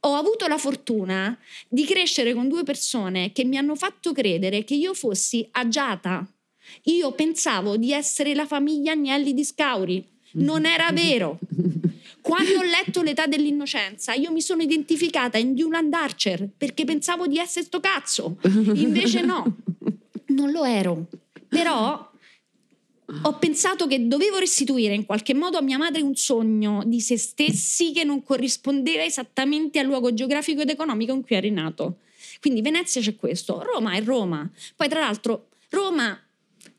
[0.00, 1.36] Ho avuto la fortuna
[1.68, 6.26] di crescere con due persone che mi hanno fatto credere che io fossi agiata.
[6.84, 10.04] Io pensavo di essere la famiglia Agnelli di Scauri.
[10.32, 11.38] Non era vero.
[12.20, 17.38] Quando ho letto L'età dell'innocenza, io mi sono identificata in Newland Archer perché pensavo di
[17.38, 18.36] essere sto cazzo.
[18.74, 19.56] Invece no,
[20.28, 21.06] non lo ero.
[21.48, 22.11] Però
[23.20, 27.18] ho pensato che dovevo restituire in qualche modo a mia madre un sogno di se
[27.18, 31.98] stessi che non corrispondeva esattamente al luogo geografico ed economico in cui eri nato.
[32.40, 34.50] Quindi Venezia c'è questo, Roma è Roma.
[34.74, 36.18] Poi tra l'altro Roma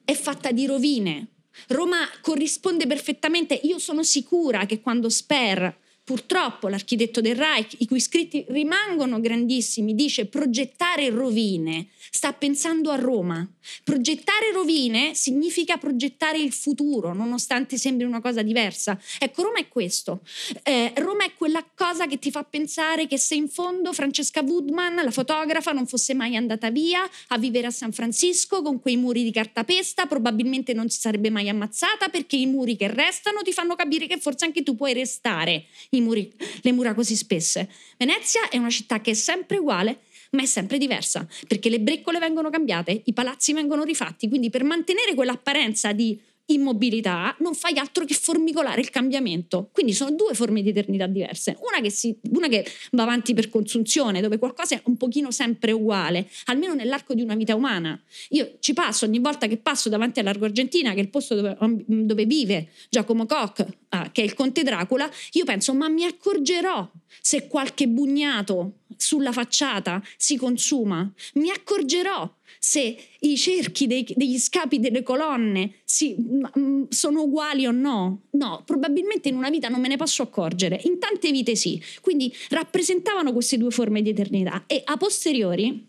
[0.04, 1.28] è fatta di rovine.
[1.68, 3.54] Roma corrisponde perfettamente.
[3.64, 9.96] Io sono sicura che quando Sper, purtroppo l'architetto del Reich, i cui scritti rimangono grandissimi,
[9.96, 13.48] dice progettare rovine, sta pensando a Roma.
[13.84, 19.00] Progettare rovine significa progettare il futuro, nonostante sembri una cosa diversa.
[19.18, 20.22] Ecco, Roma è questo.
[20.64, 24.96] Eh, Roma è quella cosa che ti fa pensare che se in fondo Francesca Woodman,
[24.96, 29.24] la fotografa, non fosse mai andata via a vivere a San Francisco con quei muri
[29.24, 33.76] di cartapesta, probabilmente non si sarebbe mai ammazzata perché i muri che restano ti fanno
[33.76, 35.66] capire che forse anche tu puoi restare
[36.02, 37.70] muri, le mura così spesse.
[37.98, 40.02] Venezia è una città che è sempre uguale,
[40.32, 44.64] ma è sempre diversa, perché le breccole vengono cambiate, i palazzi vengono rifatti, quindi per
[44.64, 49.70] mantenere quell'apparenza di immobilità non fai altro che formicolare il cambiamento.
[49.72, 51.58] Quindi sono due forme di eternità diverse.
[51.62, 55.72] Una che, si, una che va avanti per consunzione, dove qualcosa è un pochino sempre
[55.72, 58.00] uguale, almeno nell'arco di una vita umana.
[58.30, 61.36] Io ci passo ogni volta che passo davanti a Largo Argentina, che è il posto
[61.36, 66.04] dove, dove vive Giacomo Koch, ah, che è il conte Dracula, io penso, ma mi
[66.04, 66.90] accorgerò
[67.22, 72.32] se qualche bugnato sulla facciata si consuma, mi accorgerò
[72.66, 78.22] se i cerchi dei, degli scapi delle colonne si, m, sono uguali o no.
[78.30, 81.82] No, probabilmente in una vita non me ne posso accorgere, in tante vite sì.
[82.00, 85.86] Quindi rappresentavano queste due forme di eternità e a posteriori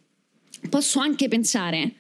[0.69, 1.95] posso anche pensare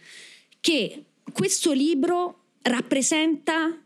[0.58, 3.80] che questo libro rappresenta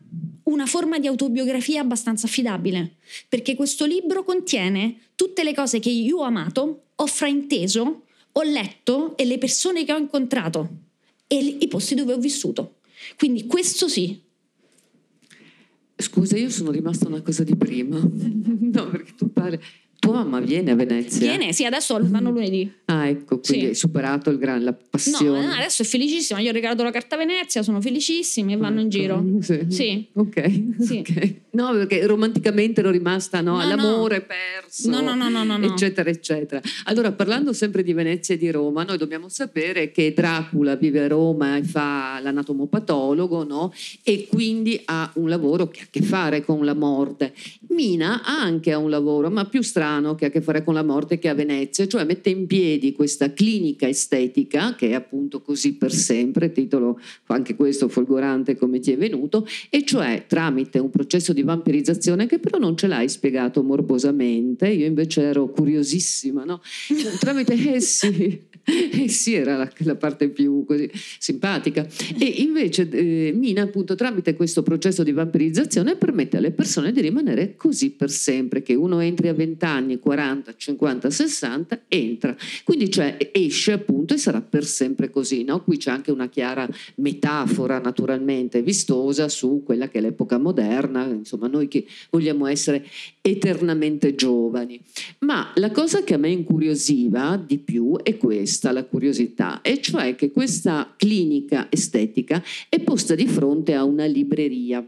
[0.45, 2.95] una forma di autobiografia abbastanza affidabile,
[3.27, 9.17] perché questo libro contiene tutte le cose che io ho amato, ho frainteso, ho letto
[9.17, 10.69] e le persone che ho incontrato
[11.27, 12.75] e i posti dove ho vissuto.
[13.17, 14.19] Quindi questo sì.
[15.95, 17.99] Scusa, io sono rimasta una cosa di prima.
[18.01, 19.59] no, perché tu parli.
[19.99, 21.27] Tua mamma viene a Venezia?
[21.27, 22.71] Viene, sì, adesso vanno lunedì.
[22.85, 23.69] Ah, ecco, quindi Sì.
[23.71, 25.45] hai superato il gran, la passione.
[25.45, 26.39] No, adesso è felicissima.
[26.39, 29.21] Gli ho regalato la carta Venezia, sono felicissimi e vanno in giro.
[29.41, 29.65] Sì.
[29.67, 30.07] Sì.
[30.13, 30.61] Ok.
[30.79, 30.97] Sì.
[30.99, 31.33] ok.
[31.51, 34.89] No, perché romanticamente ero rimasta no, No, all'amore perso.
[34.89, 35.65] No, no, no, no, no, no.
[35.65, 36.61] Eccetera, eccetera.
[36.85, 41.07] Allora, parlando sempre di Venezia e di Roma, noi dobbiamo sapere che Dracula vive a
[41.07, 43.73] Roma e fa l'anatomopatologo, no?
[44.03, 47.33] E quindi ha un lavoro che ha a che fare con la morte.
[47.69, 50.83] Mina anche ha un lavoro, ma più strano, che ha a che fare con la
[50.83, 55.73] morte che a Venezia, cioè mette in piedi questa clinica estetica, che è appunto così
[55.73, 61.33] per sempre, titolo anche questo folgorante come ti è venuto, e cioè tramite un processo
[61.33, 66.61] di vampirizzazione che però non ce l'hai spiegato morbosamente, io invece ero curiosissima, no?
[67.19, 67.79] Tramite, eh
[68.91, 71.87] eh sì, era la, la parte più così simpatica.
[72.17, 77.55] E invece eh, Mina appunto tramite questo processo di vampirizzazione permette alle persone di rimanere
[77.55, 82.35] così per sempre, che uno entri a 20 anni, 40, 50, 60, entra.
[82.63, 85.63] Quindi cioè esce appunto e sarà per sempre così, no?
[85.63, 91.47] Qui c'è anche una chiara metafora naturalmente vistosa su quella che è l'epoca moderna, insomma
[91.47, 92.85] noi che vogliamo essere
[93.21, 94.79] eternamente giovani.
[95.19, 98.17] Ma la cosa che a me incuriosiva di più è
[98.59, 104.05] questa, la curiosità, e cioè che questa clinica estetica è posta di fronte a una
[104.05, 104.85] libreria.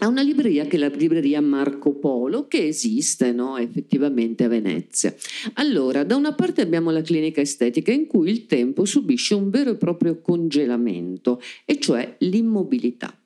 [0.00, 5.14] A una libreria che è la libreria Marco Polo, che esiste no, effettivamente a Venezia.
[5.54, 9.70] Allora, da una parte abbiamo la clinica estetica in cui il tempo subisce un vero
[9.70, 13.18] e proprio congelamento, e cioè l'immobilità.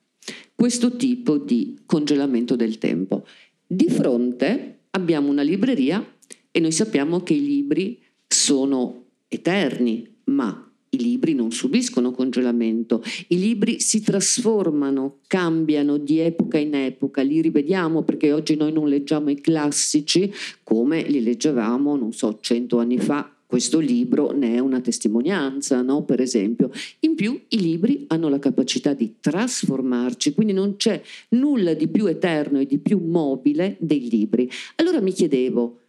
[0.55, 3.25] questo tipo di congelamento del tempo.
[3.65, 6.05] Di fronte abbiamo una libreria
[6.51, 9.00] e noi sappiamo che i libri sono
[9.31, 16.75] eterni, ma i libri non subiscono congelamento, i libri si trasformano, cambiano di epoca in
[16.75, 20.31] epoca, li rivediamo perché oggi noi non leggiamo i classici
[20.63, 23.33] come li leggevamo, non so, cento anni fa.
[23.45, 26.03] Questo libro ne è una testimonianza, no?
[26.03, 26.71] per esempio.
[27.01, 32.05] In più i libri hanno la capacità di trasformarci, quindi non c'è nulla di più
[32.05, 34.49] eterno e di più mobile dei libri.
[34.75, 35.80] Allora mi chiedevo,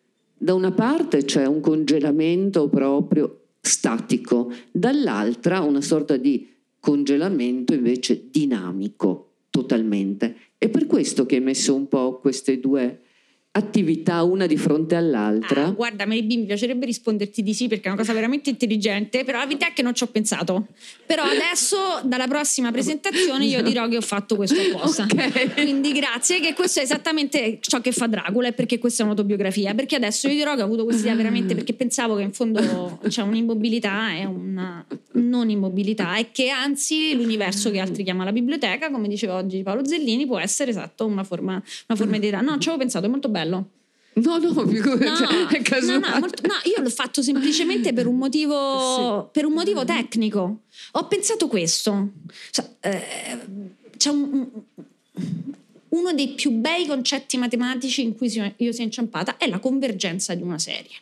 [0.42, 6.48] da una parte c'è un congelamento proprio statico, dall'altra una sorta di
[6.80, 10.34] congelamento invece dinamico totalmente.
[10.58, 13.01] È per questo che hai messo un po' queste due
[13.54, 15.66] attività una di fronte all'altra?
[15.66, 19.38] Ah, guarda, Mary mi piacerebbe risponderti di sì perché è una cosa veramente intelligente, però
[19.38, 20.68] la verità è che non ci ho pensato.
[21.04, 25.04] Però adesso, dalla prossima presentazione, io dirò che ho fatto questo apposta.
[25.04, 25.50] Okay.
[25.52, 29.74] Quindi grazie, che questo è esattamente ciò che fa Dracula e perché questa è un'autobiografia.
[29.74, 33.00] Perché adesso io dirò che ho avuto questa idea veramente perché pensavo che in fondo
[33.06, 38.90] c'è un'immobilità e una non immobilità e che anzi l'universo che altri chiamano la biblioteca,
[38.90, 42.40] come diceva oggi Paolo Zellini, può essere esatto una forma, una forma di idea.
[42.40, 43.70] No, ci avevo pensato, è molto bello bello.
[44.14, 45.98] No, no, figurati, no, cioè, è casuale.
[45.98, 49.28] No, no, molto, no, io l'ho fatto semplicemente per un motivo, sì.
[49.32, 50.62] per un motivo tecnico.
[50.92, 52.10] Ho pensato questo.
[52.50, 53.38] Cioè, eh,
[53.96, 54.48] c'è un,
[55.88, 60.42] uno dei più bei concetti matematici in cui io sia inciampata è la convergenza di
[60.42, 60.96] una serie.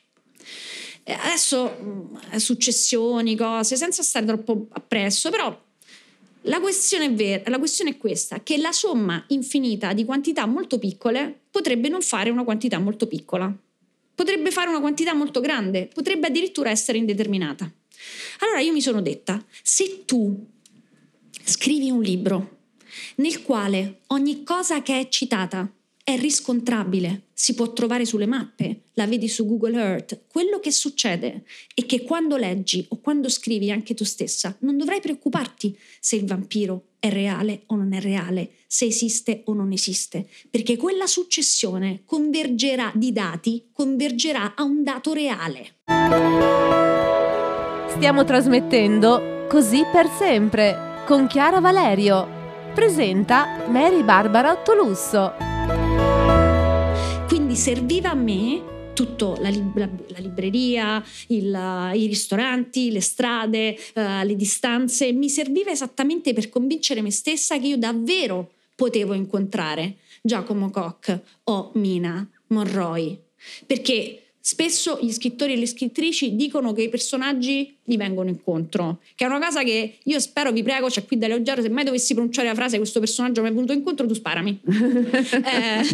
[1.02, 5.68] Adesso mm, successioni, cose, senza stare troppo appresso, però
[6.42, 10.78] la questione, è vera, la questione è questa, che la somma infinita di quantità molto
[10.78, 13.54] piccole potrebbe non fare una quantità molto piccola,
[14.14, 17.70] potrebbe fare una quantità molto grande, potrebbe addirittura essere indeterminata.
[18.40, 20.46] Allora io mi sono detta, se tu
[21.44, 22.58] scrivi un libro
[23.16, 25.70] nel quale ogni cosa che è citata
[26.02, 30.24] è riscontrabile, si può trovare sulle mappe, la vedi su Google Earth.
[30.30, 35.00] Quello che succede è che quando leggi o quando scrivi anche tu stessa, non dovrai
[35.00, 40.28] preoccuparti se il vampiro è reale o non è reale, se esiste o non esiste,
[40.50, 45.76] perché quella successione convergerà di dati, convergerà a un dato reale.
[47.88, 52.28] Stiamo trasmettendo Così per sempre con Chiara Valerio.
[52.74, 55.49] Presenta Mary Barbara Ottolusso.
[57.60, 64.34] Serviva a me tutto, la, la, la libreria, il, i ristoranti, le strade, uh, le
[64.34, 71.20] distanze, mi serviva esattamente per convincere me stessa che io davvero potevo incontrare Giacomo Koch
[71.44, 73.20] o Mina Monroy.
[73.66, 79.24] Perché Spesso gli scrittori e le scrittrici dicono che i personaggi gli vengono incontro, che
[79.24, 82.14] è una cosa che io spero, vi prego, c'è qui da leggero, se mai dovessi
[82.14, 84.60] pronunciare la frase questo personaggio mi è venuto incontro, tu sparami.
[84.66, 85.86] eh,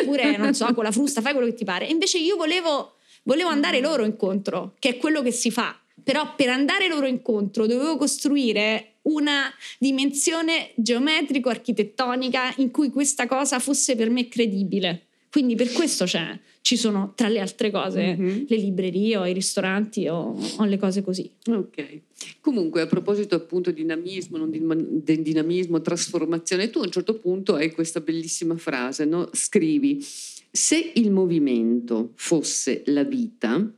[0.00, 1.86] oppure, non so, con la frusta, fai quello che ti pare.
[1.86, 5.74] invece io volevo, volevo andare loro incontro, che è quello che si fa.
[6.04, 13.96] Però per andare loro incontro dovevo costruire una dimensione geometrico-architettonica in cui questa cosa fosse
[13.96, 15.06] per me credibile.
[15.32, 18.44] Quindi per questo c'è, ci sono tra le altre cose mm-hmm.
[18.48, 21.30] le librerie o i ristoranti o, o, le cose così.
[21.46, 22.00] Ok.
[22.42, 27.54] Comunque a proposito appunto di dinamismo, non di, dinamismo, trasformazione, tu a un certo punto
[27.54, 29.30] hai questa bellissima frase, no?
[29.32, 30.04] scrivi,
[30.50, 33.72] se il movimento fosse la vita,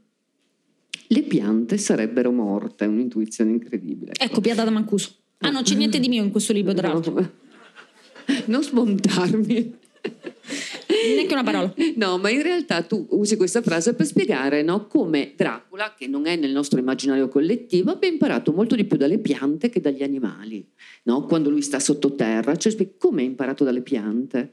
[1.07, 4.11] le piante sarebbero morte, un'intuizione incredibile.
[4.19, 5.15] Ecco, piada da Mancuso.
[5.39, 7.15] Ah, non c'è niente di mio in questo libro, tra l'altro.
[7.15, 7.31] No.
[8.47, 9.83] Non smontarmi.
[11.15, 11.75] Neanche una parola.
[11.97, 16.27] No, ma in realtà tu usi questa frase per spiegare no, come Dracula, che non
[16.27, 20.67] è nel nostro immaginario collettivo, abbia imparato molto di più dalle piante che dagli animali,
[21.05, 21.27] no?
[21.27, 22.57] quando lui sta sottoterra.
[22.57, 24.53] Cioè, come ha imparato dalle piante?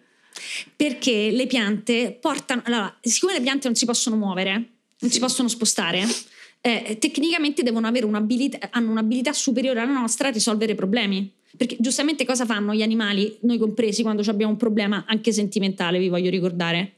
[0.75, 2.61] Perché le piante portano...
[2.65, 5.11] Allora, siccome le piante non si possono muovere, non sì.
[5.11, 6.05] si possono spostare,
[6.61, 11.39] eh, tecnicamente un'abilità, hanno un'abilità superiore alla nostra a risolvere problemi.
[11.57, 16.09] Perché giustamente cosa fanno gli animali, noi compresi, quando abbiamo un problema anche sentimentale, vi
[16.09, 16.93] voglio ricordare?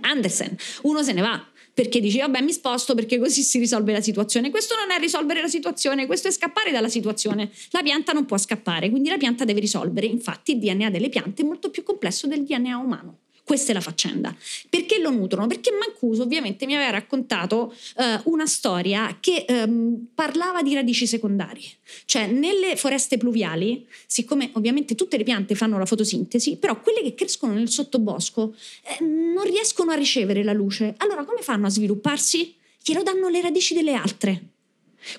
[0.00, 1.46] Andersen, uno se ne va
[1.78, 4.50] perché dici vabbè mi sposto perché così si risolve la situazione.
[4.50, 7.52] Questo non è risolvere la situazione, questo è scappare dalla situazione.
[7.70, 10.06] La pianta non può scappare, quindi la pianta deve risolvere.
[10.06, 13.18] Infatti il DNA delle piante è molto più complesso del DNA umano.
[13.48, 14.36] Questa è la faccenda.
[14.68, 15.46] Perché lo nutrono?
[15.46, 21.66] Perché Mancuso ovviamente mi aveva raccontato eh, una storia che ehm, parlava di radici secondarie.
[22.04, 27.14] Cioè nelle foreste pluviali, siccome ovviamente tutte le piante fanno la fotosintesi, però quelle che
[27.14, 30.92] crescono nel sottobosco eh, non riescono a ricevere la luce.
[30.98, 32.54] Allora come fanno a svilupparsi?
[32.84, 34.42] Glielo danno le radici delle altre.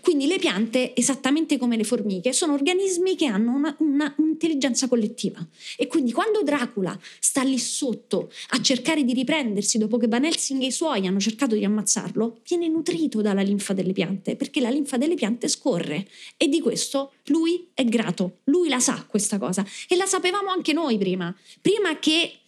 [0.01, 5.45] Quindi le piante, esattamente come le formiche, sono organismi che hanno una, una, un'intelligenza collettiva.
[5.77, 10.61] E quindi quando Dracula sta lì sotto a cercare di riprendersi dopo che Van Helsing
[10.61, 14.69] e i suoi hanno cercato di ammazzarlo, viene nutrito dalla linfa delle piante, perché la
[14.69, 16.07] linfa delle piante scorre.
[16.37, 19.65] E di questo lui è grato, lui la sa questa cosa.
[19.87, 21.35] E la sapevamo anche noi prima.
[21.61, 22.39] Prima che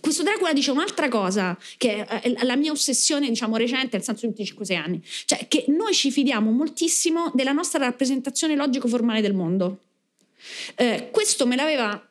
[0.00, 4.42] questo Dracula dice un'altra cosa, che è la mia ossessione, diciamo, recente, nel senso di
[4.42, 9.80] 5-6 anni, cioè che noi ci fidiamo moltissimo della nostra rappresentazione logico-formale del mondo.
[10.76, 12.07] Eh, questo me l'aveva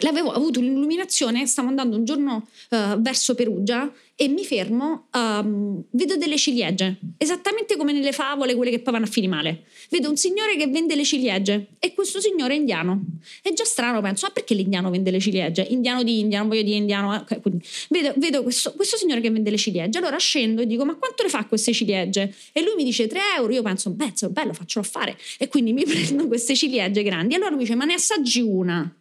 [0.00, 6.16] l'avevo avuto l'illuminazione, stavo andando un giorno uh, verso Perugia e mi fermo, um, vedo
[6.16, 9.64] delle ciliegie, esattamente come nelle favole, quelle che poi vanno a finire male.
[9.90, 13.02] Vedo un signore che vende le ciliegie e questo signore è indiano.
[13.42, 15.66] È già strano, penso, ah perché l'indiano vende le ciliegie?
[15.68, 17.12] Indiano di India, non voglio dire indiano.
[17.12, 17.40] Eh, okay,
[17.88, 21.24] vedo, vedo questo, questo, signore che vende le ciliegie, allora scendo e dico ma quanto
[21.24, 22.32] le fa queste ciliegie?
[22.52, 25.18] E lui mi dice 3 euro, io penso, beh, bello, faccelo fare.
[25.38, 27.34] E quindi mi prendo queste ciliegie grandi.
[27.34, 28.94] Allora mi dice ma ne assaggi una?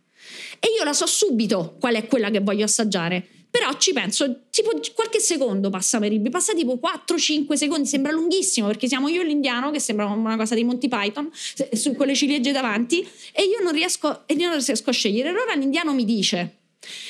[0.64, 3.28] E io la so subito qual è quella che voglio assaggiare.
[3.51, 8.88] Però ci penso, tipo qualche secondo passa Meribbi, passa tipo 4-5 secondi, sembra lunghissimo perché
[8.88, 11.30] siamo io e l'indiano che sembra una cosa di Monty Python,
[11.74, 15.30] su quelle ciliegie davanti, e io non riesco, io non riesco a scegliere.
[15.30, 16.59] Allora l'indiano mi dice,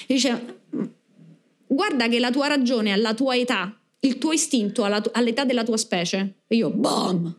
[0.08, 0.62] dice,
[1.68, 5.78] guarda che la tua ragione alla tua età, il tuo istinto tu- all'età della tua
[5.78, 6.39] specie.
[6.47, 7.34] E io, boom!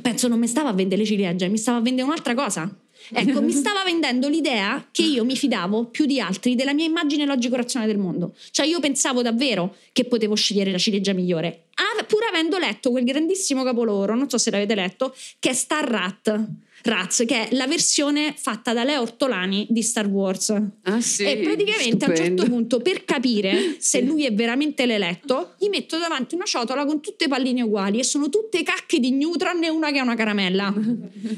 [0.00, 2.72] Penso non mi stava a vendere le ciliegie, mi stava a vendere un'altra cosa.
[3.12, 7.24] Ecco, mi stava vendendo l'idea che io mi fidavo più di altri della mia immagine
[7.24, 8.34] logico-razionale del mondo.
[8.50, 11.68] Cioè io pensavo davvero che potevo scegliere la ciliegia migliore,
[12.08, 16.46] pur avendo letto quel grandissimo capolavoro, non so se l'avete letto, che è Star Rat
[16.82, 20.50] Raz, che è la versione fatta da Leo Ortolani di Star Wars.
[20.82, 22.04] Ah, sì, e praticamente stupendo.
[22.04, 26.44] a un certo punto, per capire se lui è veramente l'eletto, gli metto davanti una
[26.44, 30.02] ciotola con tutte palline uguali e sono tutte cacche di new, tranne una che è
[30.02, 30.72] una caramella.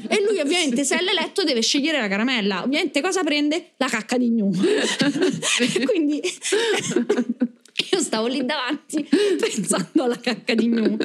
[0.07, 2.63] e lui, ovviamente, se è l'eletto, deve scegliere la caramella.
[2.63, 3.71] Ovviamente, cosa prende?
[3.77, 4.51] La cacca di new.
[5.85, 6.21] Quindi.
[7.91, 9.07] Io stavo lì davanti
[9.39, 10.97] pensando alla cacca di Gnu.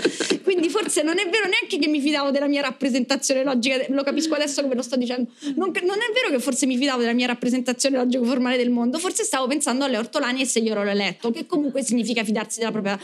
[0.42, 4.34] Quindi forse non è vero neanche che mi fidavo della mia rappresentazione logica, lo capisco
[4.34, 5.30] adesso come lo sto dicendo.
[5.54, 9.24] Non, non è vero che forse mi fidavo della mia rappresentazione logico-formale del mondo, forse
[9.24, 12.98] stavo pensando alle ortolani e se io ero l'eletto, che comunque significa fidarsi della propria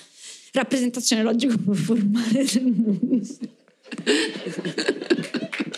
[0.52, 3.20] rappresentazione logico-formale del mondo.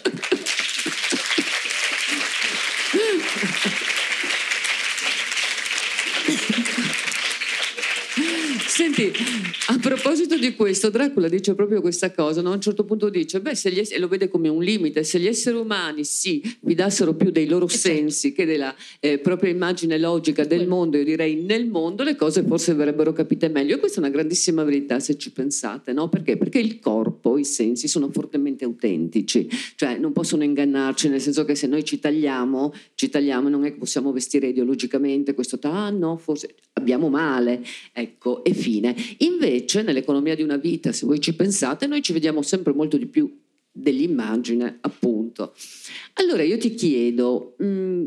[8.85, 12.51] Senti, a proposito di questo, Dracula dice proprio questa cosa, no?
[12.51, 15.19] a un certo punto dice, beh, se esseri, e lo vede come un limite, se
[15.19, 17.95] gli esseri umani si fidassero più dei loro Esatto.
[17.95, 22.43] sensi che della eh, propria immagine logica del mondo, io direi nel mondo, le cose
[22.43, 23.77] forse verrebbero capite meglio.
[23.77, 26.11] E questa è una grandissima verità se ci pensate, no?
[26.11, 26.37] Perché?
[26.37, 31.55] Perché il corpo, i sensi sono fortemente autentici, cioè non possono ingannarci, nel senso che
[31.55, 36.19] se noi ci tagliamo, ci tagliamo, non è che possiamo vestire ideologicamente questo, ah no,
[36.19, 38.95] forse abbiamo male, ecco, e fine.
[39.19, 39.53] Invece
[39.83, 43.33] nell'economia di una vita, se voi ci pensate, noi ci vediamo sempre molto di più
[43.71, 45.55] dell'immagine, appunto.
[46.15, 48.05] Allora io ti chiedo, mh,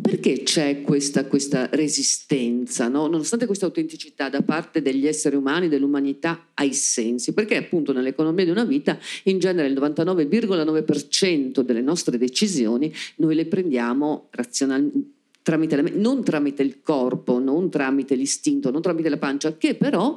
[0.00, 3.06] perché c'è questa, questa resistenza, no?
[3.06, 7.34] nonostante questa autenticità da parte degli esseri umani, dell'umanità ai sensi?
[7.34, 13.46] Perché appunto nell'economia di una vita in genere il 99,9% delle nostre decisioni noi le
[13.46, 19.56] prendiamo razionalmente tramite la, non tramite il corpo, non tramite l'istinto, non tramite la pancia,
[19.56, 20.16] che però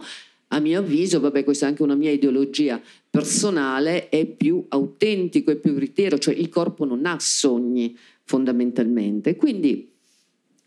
[0.54, 5.56] a mio avviso, vabbè questa è anche una mia ideologia personale, è più autentico, è
[5.56, 9.36] più veritiero, cioè il corpo non ha sogni fondamentalmente.
[9.36, 9.92] Quindi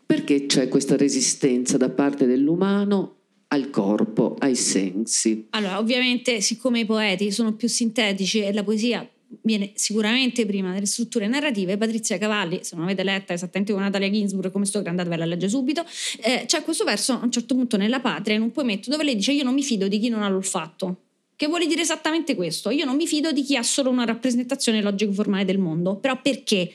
[0.05, 3.15] perché c'è questa resistenza da parte dell'umano
[3.47, 5.47] al corpo, ai sensi?
[5.51, 9.09] Allora, ovviamente, siccome i poeti sono più sintetici e la poesia
[9.41, 14.09] viene sicuramente prima delle strutture narrative, Patrizia Cavalli, se non avete letta esattamente come Natalia
[14.09, 15.85] Ginsburg, come sto andatevela a leggere subito,
[16.21, 19.15] eh, c'è questo verso a un certo punto nella Patria, in un poemetto, dove lei
[19.15, 21.01] dice io non mi fido di chi non ha l'olfatto.
[21.35, 22.71] Che vuole dire esattamente questo?
[22.71, 25.97] Io non mi fido di chi ha solo una rappresentazione logico-formale del mondo.
[25.97, 26.73] Però perché?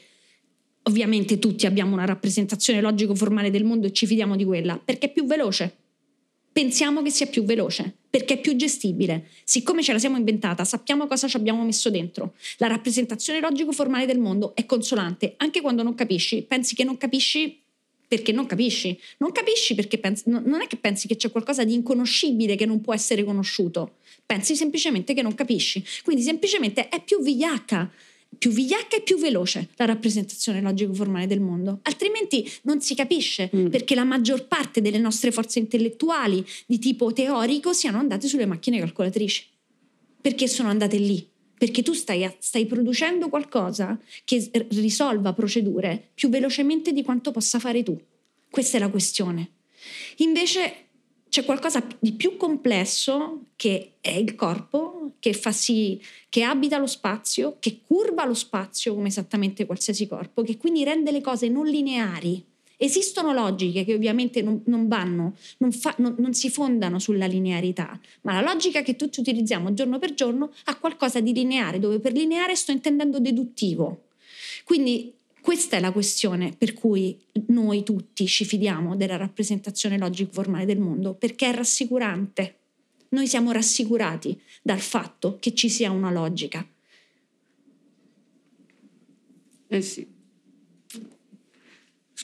[0.84, 5.12] Ovviamente tutti abbiamo una rappresentazione logico-formale del mondo e ci fidiamo di quella, perché è
[5.12, 5.81] più veloce.
[6.52, 9.28] Pensiamo che sia più veloce, perché è più gestibile.
[9.42, 12.34] Siccome ce la siamo inventata, sappiamo cosa ci abbiamo messo dentro.
[12.58, 16.42] La rappresentazione logico-formale del mondo è consolante, anche quando non capisci.
[16.42, 17.58] Pensi che non capisci
[18.06, 18.98] perché non capisci.
[19.16, 22.82] Non capisci perché pensi, non è che pensi che c'è qualcosa di inconoscibile che non
[22.82, 23.96] può essere conosciuto.
[24.26, 25.82] Pensi semplicemente che non capisci.
[26.04, 27.90] Quindi semplicemente è più vigliacca
[28.38, 31.80] più vigliacca e più veloce la rappresentazione logico-formale del mondo.
[31.82, 33.68] Altrimenti non si capisce mm.
[33.68, 38.78] perché la maggior parte delle nostre forze intellettuali di tipo teorico siano andate sulle macchine
[38.78, 39.46] calcolatrici.
[40.20, 41.30] Perché sono andate lì?
[41.62, 47.84] perché tu stai, stai, producendo qualcosa che risolva procedure più velocemente di quanto possa fare
[47.84, 47.96] tu.
[48.50, 49.50] Questa è la questione.
[50.16, 50.88] Invece
[51.32, 56.86] c'è qualcosa di più complesso che è il corpo, che fa sì, che abita lo
[56.86, 61.66] spazio, che curva lo spazio come esattamente qualsiasi corpo, che quindi rende le cose non
[61.66, 62.44] lineari
[62.76, 67.96] Esistono logiche che ovviamente non, non vanno, non, fa, non, non, si fondano sulla linearità,
[68.22, 72.10] ma la logica che tutti utilizziamo giorno per giorno ha qualcosa di lineare, dove per
[72.12, 74.06] lineare sto intendendo deduttivo.
[74.64, 80.78] Quindi questa è la questione per cui noi tutti ci fidiamo della rappresentazione logico-formale del
[80.78, 82.58] mondo, perché è rassicurante.
[83.08, 86.66] Noi siamo rassicurati dal fatto che ci sia una logica.
[89.66, 90.06] Eh sì,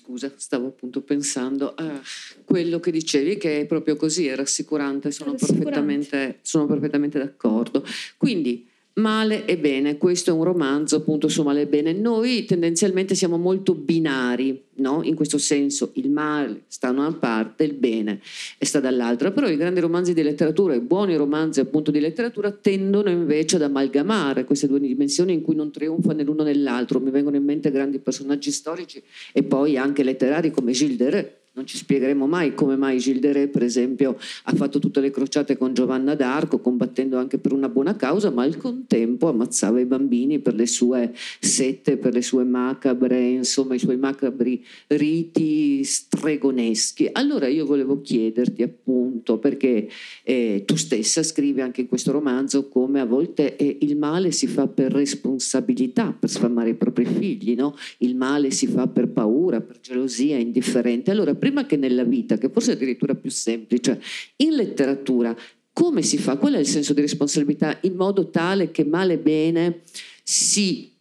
[0.08, 2.00] scusa, stavo appunto pensando a
[2.44, 5.64] quello che dicevi che è proprio così, è rassicurante, sono, rassicurante.
[5.64, 7.84] Perfettamente, sono perfettamente d'accordo.
[8.16, 8.67] Quindi
[8.98, 11.92] Male e bene, questo è un romanzo appunto su male e bene.
[11.92, 15.02] Noi tendenzialmente siamo molto binari, no?
[15.04, 18.20] in questo senso il male sta da una parte, il bene
[18.58, 23.08] sta dall'altra, però i grandi romanzi di letteratura, i buoni romanzi appunto di letteratura tendono
[23.08, 26.98] invece ad amalgamare queste due dimensioni in cui non trionfa né l'uno né l'altro.
[26.98, 29.00] Mi vengono in mente grandi personaggi storici
[29.32, 33.20] e poi anche letterari come Gilles de Ré, non ci spiegheremo mai come mai Gilles
[33.20, 37.52] de Ré, per esempio, ha fatto tutte le crociate con Giovanna d'Arco, combattendo anche per
[37.52, 42.22] una buona causa, ma al contempo ammazzava i bambini per le sue sette, per le
[42.22, 47.08] sue macabre, insomma, i suoi macabri riti stregoneschi.
[47.10, 49.88] Allora io volevo chiederti appunto, perché
[50.22, 54.46] eh, tu stessa scrivi anche in questo romanzo come a volte eh, il male si
[54.46, 57.74] fa per responsabilità, per sfamare i propri figli, no?
[57.98, 61.10] il male si fa per paura, per gelosia, indifferente.
[61.10, 64.00] Allora, prima che nella vita, che forse è addirittura più semplice,
[64.36, 65.36] in letteratura
[65.78, 66.36] come si fa?
[66.36, 69.82] Qual è il senso di responsabilità in modo tale che male e bene
[70.24, 70.92] si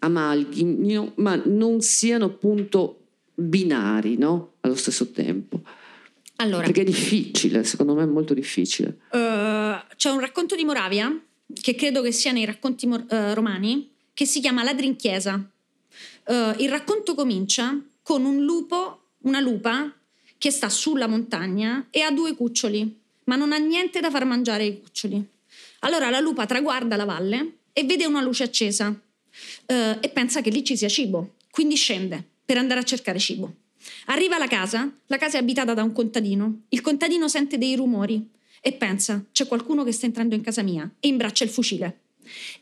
[0.00, 3.02] amalghino, ma non siano appunto
[3.32, 4.54] binari no?
[4.62, 5.62] allo stesso tempo?
[6.38, 8.98] Allora, Perché è difficile, secondo me è molto difficile.
[9.12, 11.16] Uh, c'è un racconto di Moravia,
[11.52, 15.34] che credo che sia nei racconti uh, romani, che si chiama Ladri in chiesa.
[15.34, 19.92] Uh, il racconto comincia con un lupo una lupa
[20.38, 24.64] che sta sulla montagna e ha due cuccioli, ma non ha niente da far mangiare
[24.64, 25.22] ai cuccioli.
[25.80, 28.94] Allora la lupa traguarda la valle e vede una luce accesa
[29.66, 33.54] eh, e pensa che lì ci sia cibo, quindi scende per andare a cercare cibo.
[34.06, 38.30] Arriva alla casa, la casa è abitata da un contadino, il contadino sente dei rumori
[38.60, 42.00] e pensa c'è qualcuno che sta entrando in casa mia e imbraccia il fucile.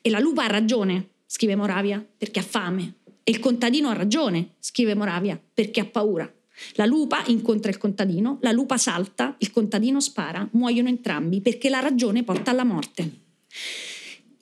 [0.00, 2.94] E la lupa ha ragione, scrive Moravia, perché ha fame.
[3.22, 6.32] E il contadino ha ragione, scrive Moravia, perché ha paura.
[6.74, 11.80] La lupa incontra il contadino, la lupa salta, il contadino spara, muoiono entrambi perché la
[11.80, 13.10] ragione porta alla morte.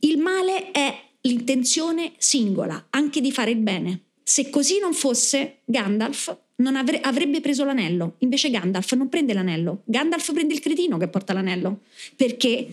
[0.01, 4.01] Il male è l'intenzione singola, anche di fare il bene.
[4.23, 8.15] Se così non fosse, Gandalf non avre- avrebbe preso l'anello.
[8.19, 9.83] Invece Gandalf non prende l'anello.
[9.85, 11.81] Gandalf prende il cretino che porta l'anello.
[12.17, 12.69] Perché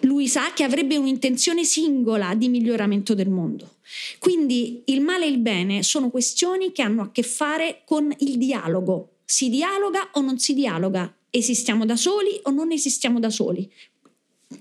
[0.00, 3.73] lui sa che avrebbe un'intenzione singola di miglioramento del mondo.
[4.18, 8.38] Quindi il male e il bene sono questioni che hanno a che fare con il
[8.38, 9.18] dialogo.
[9.24, 11.14] Si dialoga o non si dialoga?
[11.30, 13.70] Esistiamo da soli o non esistiamo da soli?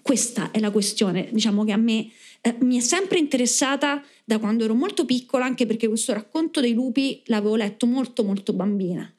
[0.01, 2.09] Questa è la questione, diciamo che a me
[2.41, 6.74] eh, mi è sempre interessata da quando ero molto piccola, anche perché questo racconto dei
[6.74, 9.11] lupi l'avevo letto molto molto bambina.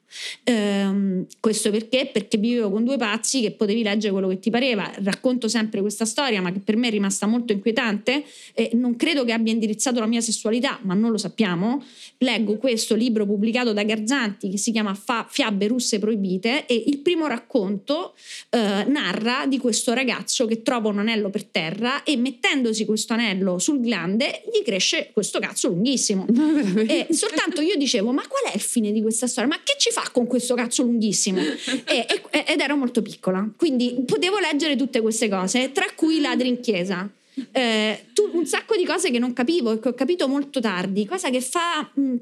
[0.43, 2.09] Ehm, questo perché?
[2.11, 4.89] Perché vivevo con due pazzi che potevi leggere quello che ti pareva.
[5.03, 8.23] Racconto sempre questa storia, ma che per me è rimasta molto inquietante.
[8.53, 11.83] E non credo che abbia indirizzato la mia sessualità, ma non lo sappiamo.
[12.19, 16.99] Leggo questo libro pubblicato da Garzanti che si chiama Fa- Fiabe russe proibite e il
[16.99, 18.15] primo racconto
[18.49, 23.59] eh, narra di questo ragazzo che trova un anello per terra e mettendosi questo anello
[23.59, 26.25] sul glande gli cresce questo cazzo lunghissimo.
[26.87, 29.49] e soltanto io dicevo, ma qual è il fine di questa storia?
[29.49, 31.39] Ma che ci fa con questo cazzo lunghissimo?
[31.39, 36.47] e, e, ed ero molto piccola, quindi potevo leggere tutte queste cose, tra cui Ladri
[36.47, 37.09] in chiesa.
[37.51, 41.05] Eh, tu, un sacco di cose che non capivo e che ho capito molto tardi,
[41.05, 41.89] cosa che fa...
[41.93, 42.15] Mh, mm,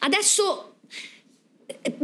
[0.00, 0.76] adesso...
[1.66, 1.94] Eh,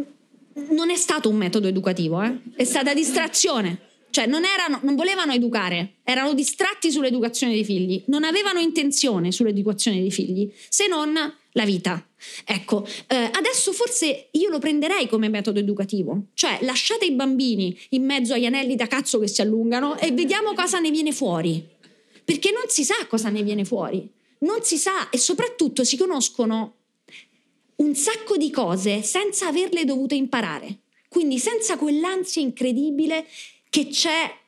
[0.71, 2.37] non è stato un metodo educativo, eh?
[2.55, 3.90] è stata distrazione.
[4.11, 10.01] Cioè non, erano, non volevano educare, erano distratti sull'educazione dei figli, non avevano intenzione sull'educazione
[10.01, 11.15] dei figli, se non
[11.53, 12.05] la vita.
[12.45, 18.05] Ecco, eh, adesso forse io lo prenderei come metodo educativo, cioè lasciate i bambini in
[18.05, 21.67] mezzo agli anelli da cazzo che si allungano e vediamo cosa ne viene fuori,
[22.25, 24.09] perché non si sa cosa ne viene fuori,
[24.41, 26.75] non si sa e soprattutto si conoscono
[27.77, 33.27] un sacco di cose senza averle dovute imparare, quindi senza quell'ansia incredibile
[33.71, 34.39] che c'è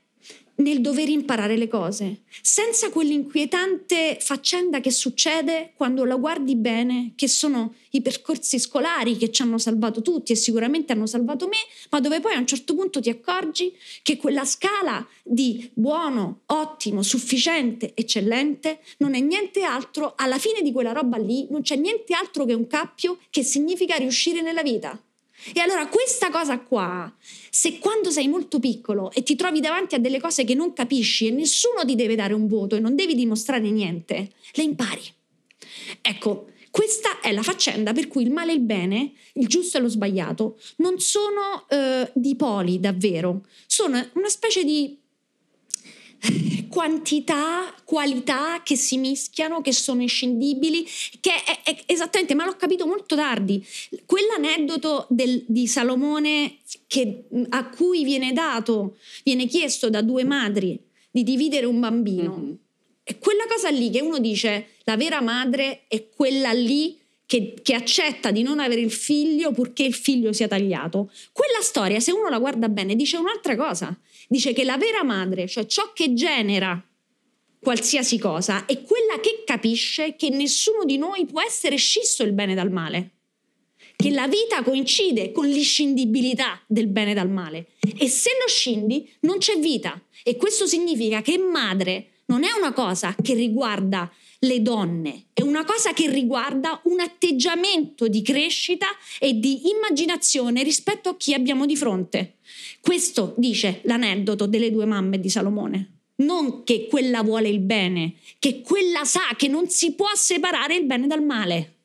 [0.56, 7.26] nel dover imparare le cose, senza quell'inquietante faccenda che succede quando la guardi bene, che
[7.26, 11.56] sono i percorsi scolari che ci hanno salvato tutti e sicuramente hanno salvato me,
[11.90, 17.02] ma dove poi a un certo punto ti accorgi che quella scala di buono, ottimo,
[17.02, 22.14] sufficiente, eccellente non è niente altro, alla fine di quella roba lì non c'è niente
[22.14, 25.00] altro che un cappio che significa riuscire nella vita.
[25.55, 27.12] E allora questa cosa qua,
[27.51, 31.26] se quando sei molto piccolo e ti trovi davanti a delle cose che non capisci
[31.26, 35.03] e nessuno ti deve dare un voto e non devi dimostrare niente, le impari.
[36.01, 39.80] Ecco, questa è la faccenda per cui il male e il bene, il giusto e
[39.80, 44.99] lo sbagliato, non sono eh, dipoli davvero, sono una specie di
[46.68, 50.86] quantità, qualità che si mischiano, che sono inscindibili,
[51.20, 53.64] che è, è esattamente, ma l'ho capito molto tardi.
[54.06, 60.78] Quell'aneddoto del, di Salomone che, a cui viene dato, viene chiesto da due madri
[61.10, 62.54] di dividere un bambino, mm-hmm.
[63.02, 67.74] è quella cosa lì che uno dice la vera madre è quella lì che, che,
[67.74, 71.10] accetta di non avere il figlio purché il figlio sia tagliato.
[71.32, 73.96] Quella storia, se uno la guarda bene, dice un'altra cosa.
[74.33, 76.83] Dice che la vera madre, cioè ciò che genera
[77.61, 82.55] qualsiasi cosa, è quella che capisce che nessuno di noi può essere scisso il bene
[82.55, 83.11] dal male.
[83.95, 87.72] Che la vita coincide con l'inscindibilità del bene dal male.
[87.99, 90.03] E se lo scindi, non c'è vita.
[90.22, 95.64] E questo significa che madre non è una cosa che riguarda le donne, è una
[95.64, 98.87] cosa che riguarda un atteggiamento di crescita
[99.18, 102.39] e di immaginazione rispetto a chi abbiamo di fronte.
[102.83, 106.01] Questo dice l'aneddoto delle due mamme di Salomone.
[106.16, 110.85] Non che quella vuole il bene, che quella sa che non si può separare il
[110.85, 111.76] bene dal male.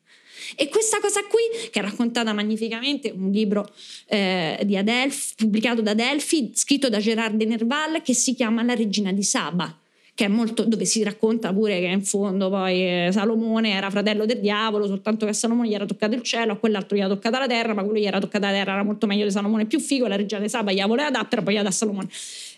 [0.56, 3.72] E questa cosa qui, che è raccontata magnificamente, un libro
[4.06, 9.12] eh, Adelphi, pubblicato da Adelphi, scritto da Gerard de Nerval, che si chiama La regina
[9.12, 9.78] di Saba
[10.18, 14.26] che è molto, dove si racconta pure che in fondo poi eh, Salomone era fratello
[14.26, 17.08] del diavolo, soltanto che a Salomone gli era toccato il cielo, a quell'altro gli era
[17.08, 19.66] toccata la terra, ma quello gli era toccata la terra era molto meglio di Salomone
[19.66, 22.08] più figo, la regina di Saba gli voleva dare, però poi gli ha dato Salomone.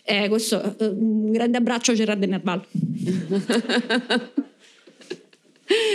[0.03, 2.65] Eh, questo, eh, un grande abbraccio Gerard de Nerval.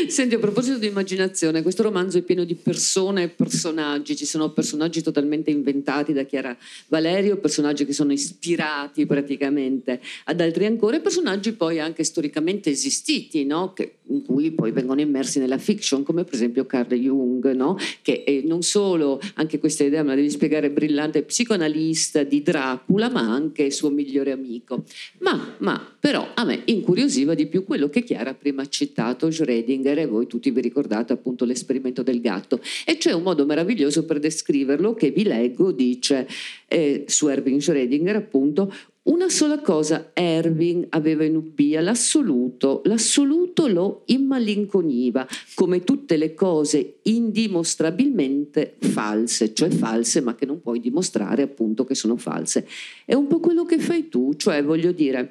[0.08, 4.52] Senti, a proposito di immaginazione, questo romanzo è pieno di persone e personaggi, ci sono
[4.52, 6.54] personaggi totalmente inventati da Chiara
[6.88, 13.46] Valerio, personaggi che sono ispirati praticamente ad altri ancora e personaggi poi anche storicamente esistiti,
[13.46, 13.72] no?
[13.72, 17.78] che, in cui poi vengono immersi nella fiction, come per esempio Carl Jung, no?
[18.02, 23.08] che è non solo, anche questa idea me la devi spiegare, brillante psicoanalista di Dracula,
[23.08, 24.84] ma anche suo migliore amico.
[25.20, 29.85] Ma, ma però a me incuriosiva di più quello che Chiara prima ha citato, Schrödinger
[29.94, 34.18] e voi tutti vi ricordate appunto l'esperimento del gatto e c'è un modo meraviglioso per
[34.18, 36.26] descriverlo che vi leggo, dice
[36.68, 38.72] eh, su Erwin Schrödinger appunto
[39.06, 42.82] una sola cosa Erwin aveva in ubbia, l'assoluto.
[42.86, 45.24] L'assoluto lo immalinconiva,
[45.54, 51.94] come tutte le cose indimostrabilmente false, cioè false ma che non puoi dimostrare appunto che
[51.94, 52.66] sono false.
[53.04, 55.30] È un po' quello che fai tu, cioè voglio dire,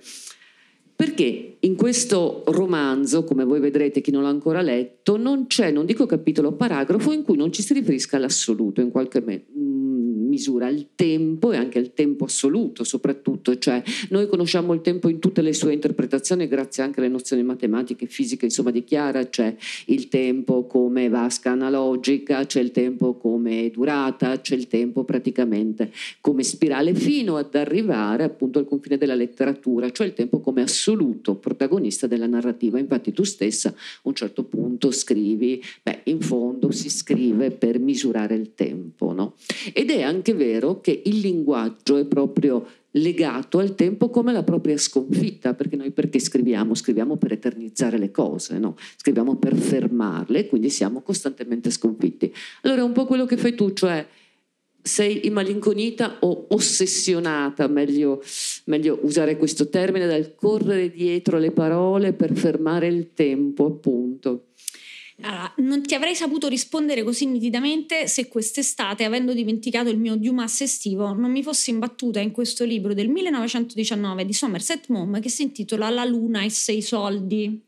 [0.95, 5.85] perché in questo romanzo, come voi vedrete chi non l'ha ancora letto, non c'è, non
[5.85, 9.21] dico capitolo o paragrafo, in cui non ci si riferisca all'assoluto in qualche
[10.15, 15.19] misura, al tempo e anche al tempo assoluto soprattutto, cioè noi conosciamo il tempo in
[15.19, 19.55] tutte le sue interpretazioni grazie anche alle nozioni matematiche fisiche, insomma di Chiara, c'è
[19.87, 25.91] il tempo come vasca analogica, c'è il tempo come durata, c'è il tempo praticamente
[26.21, 31.35] come spirale, fino ad arrivare appunto al confine della letteratura, cioè il tempo come assoluto
[31.35, 32.79] protagonista della narrativa.
[32.79, 38.35] Infatti tu stessa a un certo punto scrivi, beh, in fondo si scrive per misurare
[38.35, 39.35] il tempo, no?
[39.73, 44.77] Ed è anche vero che il linguaggio è proprio legato al tempo come la propria
[44.77, 46.73] sconfitta, perché noi perché scriviamo?
[46.75, 48.75] Scriviamo per eternizzare le cose, no?
[48.97, 52.33] scriviamo per fermarle, quindi siamo costantemente sconfitti.
[52.61, 54.05] Allora è un po' quello che fai tu, cioè
[54.85, 58.21] sei immalinconita o ossessionata, meglio,
[58.65, 64.49] meglio, usare questo termine, dal correre dietro le parole per fermare il tempo, appunto.
[65.21, 70.59] Allora, non ti avrei saputo rispondere così nitidamente se quest'estate, avendo dimenticato il mio Dumas
[70.61, 75.43] estivo, non mi fossi imbattuta in questo libro del 1919 di Somerset Maugham che si
[75.43, 77.61] intitola La luna e sei soldi.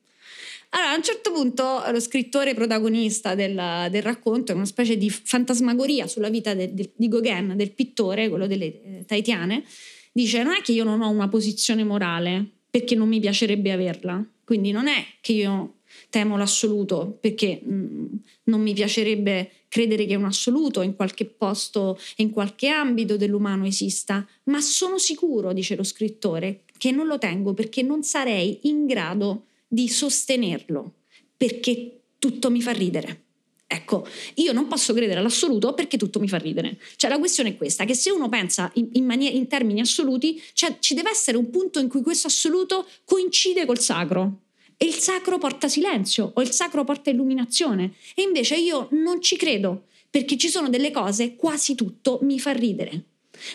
[0.72, 5.10] Allora, a un certo punto lo scrittore protagonista del, del racconto è una specie di
[5.10, 9.64] fantasmagoria sulla vita de, de, di Gauguin, del pittore, quello delle eh, Taitiane,
[10.12, 14.22] dice non è che io non ho una posizione morale perché non mi piacerebbe averla,
[14.44, 15.77] quindi non è che io
[16.10, 18.06] temo l'assoluto perché mh, mm,
[18.44, 24.26] non mi piacerebbe credere che un assoluto in qualche posto, in qualche ambito dell'umano esista,
[24.46, 29.46] ma sono sicuro, dice lo scrittore, che non lo tengo perché non sarei in grado
[29.68, 30.94] di sostenerlo,
[31.36, 33.24] perché tutto mi fa ridere.
[33.70, 36.80] Ecco, io non posso credere all'assoluto perché tutto mi fa ridere.
[36.96, 40.42] Cioè la questione è questa, che se uno pensa in, in, maniera, in termini assoluti,
[40.54, 44.44] cioè, ci deve essere un punto in cui questo assoluto coincide col sacro.
[44.78, 47.94] E il sacro porta silenzio o il sacro porta illuminazione.
[48.16, 52.52] E invece io non ci credo perché ci sono delle cose, quasi tutto mi fa
[52.52, 53.04] ridere.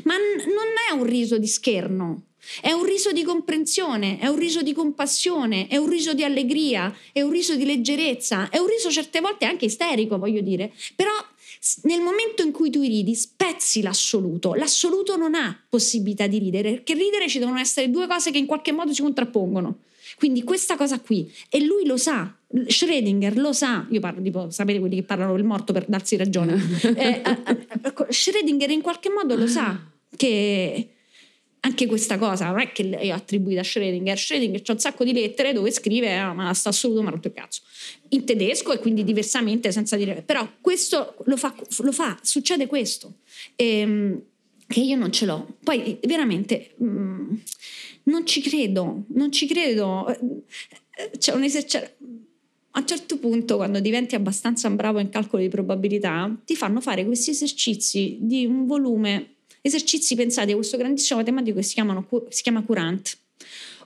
[0.05, 2.25] Ma n- non è un riso di scherno,
[2.61, 6.95] è un riso di comprensione, è un riso di compassione, è un riso di allegria,
[7.13, 10.73] è un riso di leggerezza, è un riso certe volte anche isterico, voglio dire.
[10.97, 11.13] Però
[11.83, 14.55] nel momento in cui tu ridi, spezzi l'assoluto.
[14.55, 18.47] L'assoluto non ha possibilità di ridere, perché ridere ci devono essere due cose che in
[18.47, 19.79] qualche modo si contrappongono.
[20.23, 24.79] Quindi questa cosa qui, e lui lo sa, Schrödinger lo sa, io parlo tipo, sapete
[24.79, 26.55] quelli che parlano del morto per darsi ragione,
[26.95, 27.39] eh, eh,
[27.83, 29.85] eh, Schrödinger in qualche modo lo sa
[30.17, 30.89] che
[31.59, 34.15] anche questa cosa non è che è attribuita a Schrödinger.
[34.15, 37.35] Schrödinger c'ha un sacco di lettere dove scrive ah, ma sta assoluto ma rotto il
[37.35, 37.63] cazzo.
[38.11, 43.15] In tedesco e quindi diversamente senza dire però questo lo fa, lo fa succede questo.
[43.57, 44.23] Ehm,
[44.69, 45.57] che io non ce l'ho.
[45.63, 47.35] Poi veramente mh, mm,
[48.05, 50.07] non ci credo non ci credo
[51.19, 51.91] c'è un esercizio
[52.75, 57.05] a un certo punto, quando diventi abbastanza bravo in calcolo di probabilità, ti fanno fare
[57.05, 62.43] questi esercizi di un volume esercizi pensati a questo grandissimo matematico che si, chiamano, si
[62.43, 63.19] chiama Courant.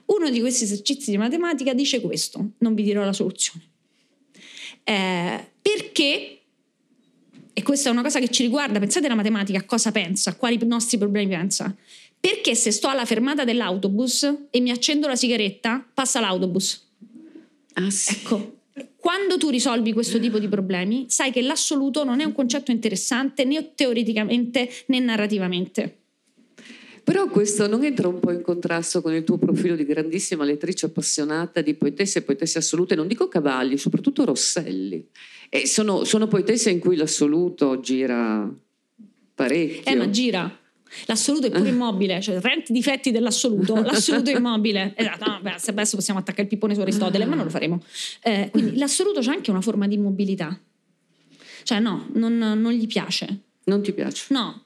[0.05, 3.65] Uno di questi esercizi di matematica dice questo, non vi dirò la soluzione.
[4.83, 6.39] Eh, perché,
[7.51, 10.35] e questa è una cosa che ci riguarda, pensate alla matematica, a cosa pensa, a
[10.35, 11.75] quali nostri problemi pensa.
[12.19, 16.85] Perché se sto alla fermata dell'autobus e mi accendo la sigaretta, passa l'autobus.
[17.73, 18.15] Ah, sì.
[18.15, 18.57] Ecco,
[18.95, 23.45] quando tu risolvi questo tipo di problemi, sai che l'assoluto non è un concetto interessante
[23.45, 25.97] né teoreticamente né narrativamente.
[27.07, 30.87] Però questo non entra un po' in contrasto con il tuo profilo di grandissima lettrice
[30.87, 35.07] appassionata di poetesse e poetesse assolute, non dico cavalli, soprattutto Rosselli.
[35.47, 38.53] E sono, sono poetesse in cui l'assoluto gira
[39.33, 39.89] parecchio.
[39.89, 40.59] Eh, ma gira.
[41.05, 44.93] L'assoluto è pure immobile, cioè rent difetti dell'assoluto, l'assoluto è immobile.
[44.95, 47.81] Esatto, no, beh, adesso possiamo attaccare il pippone su Aristotele, ma non lo faremo.
[48.21, 50.59] Eh, quindi l'assoluto c'è anche una forma di immobilità.
[51.63, 53.41] Cioè no, non, non gli piace.
[53.65, 54.27] Non ti piace?
[54.29, 54.63] No,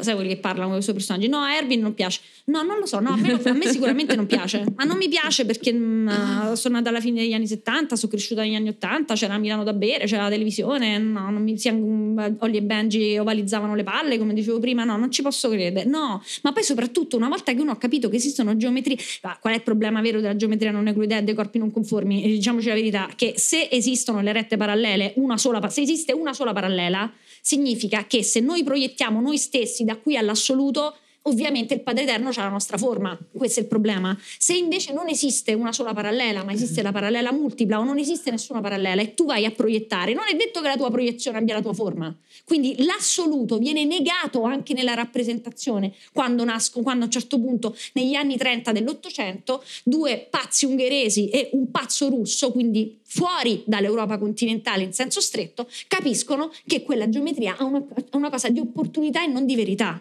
[0.00, 1.28] sai quelli che parlano con i suoi personaggi?
[1.28, 2.20] No, a Erwin non piace.
[2.44, 4.64] No, non lo so, no, a, me, a me sicuramente non piace.
[4.76, 8.12] Ma non mi piace perché mh, mm, sono nata alla fine degli anni 70, sono
[8.12, 11.72] cresciuta negli anni 80, c'era Milano da bere, c'era la televisione, no, non mi, sia,
[11.72, 15.88] Olli e Benji ovalizzavano le palle, come dicevo prima, no, non ci posso credere.
[15.88, 18.98] No, ma poi soprattutto una volta che uno ha capito che esistono geometrie,
[19.40, 22.20] qual è il problema vero della geometria non euclidea dei corpi non conformi?
[22.22, 26.52] Diciamoci la verità, che se esistono le rette parallele, una sola, se esiste una sola
[26.52, 27.10] parallela,
[27.48, 32.42] significa che se noi proiettiamo noi stessi da qui all'assoluto, ovviamente il Padre Eterno ha
[32.42, 34.16] la nostra forma, questo è il problema.
[34.38, 38.30] Se invece non esiste una sola parallela, ma esiste la parallela multipla o non esiste
[38.30, 41.54] nessuna parallela e tu vai a proiettare, non è detto che la tua proiezione abbia
[41.54, 42.14] la tua forma.
[42.44, 48.14] Quindi l'assoluto viene negato anche nella rappresentazione quando nascono, quando a un certo punto negli
[48.14, 54.92] anni 30 dell'Ottocento due pazzi ungheresi e un pazzo russo, quindi fuori dall'Europa continentale in
[54.92, 59.56] senso stretto, capiscono che quella geometria ha una, una cosa di opportunità e non di
[59.56, 60.00] verità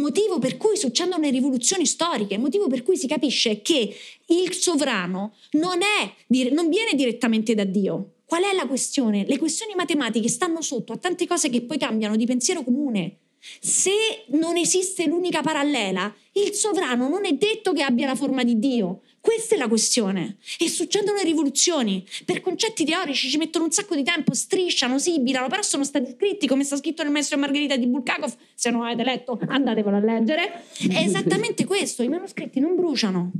[0.00, 3.94] motivo per cui succedono le rivoluzioni storiche, motivo per cui si capisce che
[4.26, 8.14] il sovrano non, è, non viene direttamente da Dio.
[8.24, 9.24] Qual è la questione?
[9.26, 13.16] Le questioni matematiche stanno sotto a tante cose che poi cambiano di pensiero comune.
[13.60, 13.90] Se
[14.28, 19.00] non esiste l'unica parallela, il sovrano non è detto che abbia la forma di Dio,
[19.20, 20.38] questa è la questione.
[20.58, 22.06] E succedono le rivoluzioni.
[22.24, 26.46] Per concetti teorici ci mettono un sacco di tempo, strisciano, sibilano, però sono stati scritti
[26.46, 28.34] come sta scritto nel Maestro e Margherita di Bulgakov.
[28.54, 30.64] Se non avete letto, andatevelo a leggere.
[30.72, 33.32] È esattamente questo: i manoscritti non bruciano.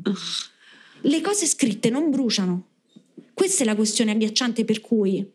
[1.02, 2.66] Le cose scritte non bruciano.
[3.32, 5.26] Questa è la questione agghiacciante per cui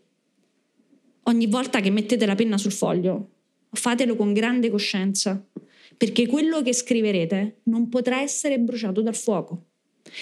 [1.24, 3.30] ogni volta che mettete la penna sul foglio,
[3.72, 5.44] fatelo con grande coscienza,
[5.98, 9.70] perché quello che scriverete non potrà essere bruciato dal fuoco.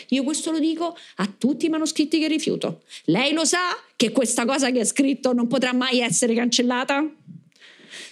[0.09, 2.83] Io questo lo dico a tutti i manoscritti che rifiuto.
[3.05, 3.59] Lei lo sa
[3.95, 7.05] che questa cosa che ha scritto non potrà mai essere cancellata?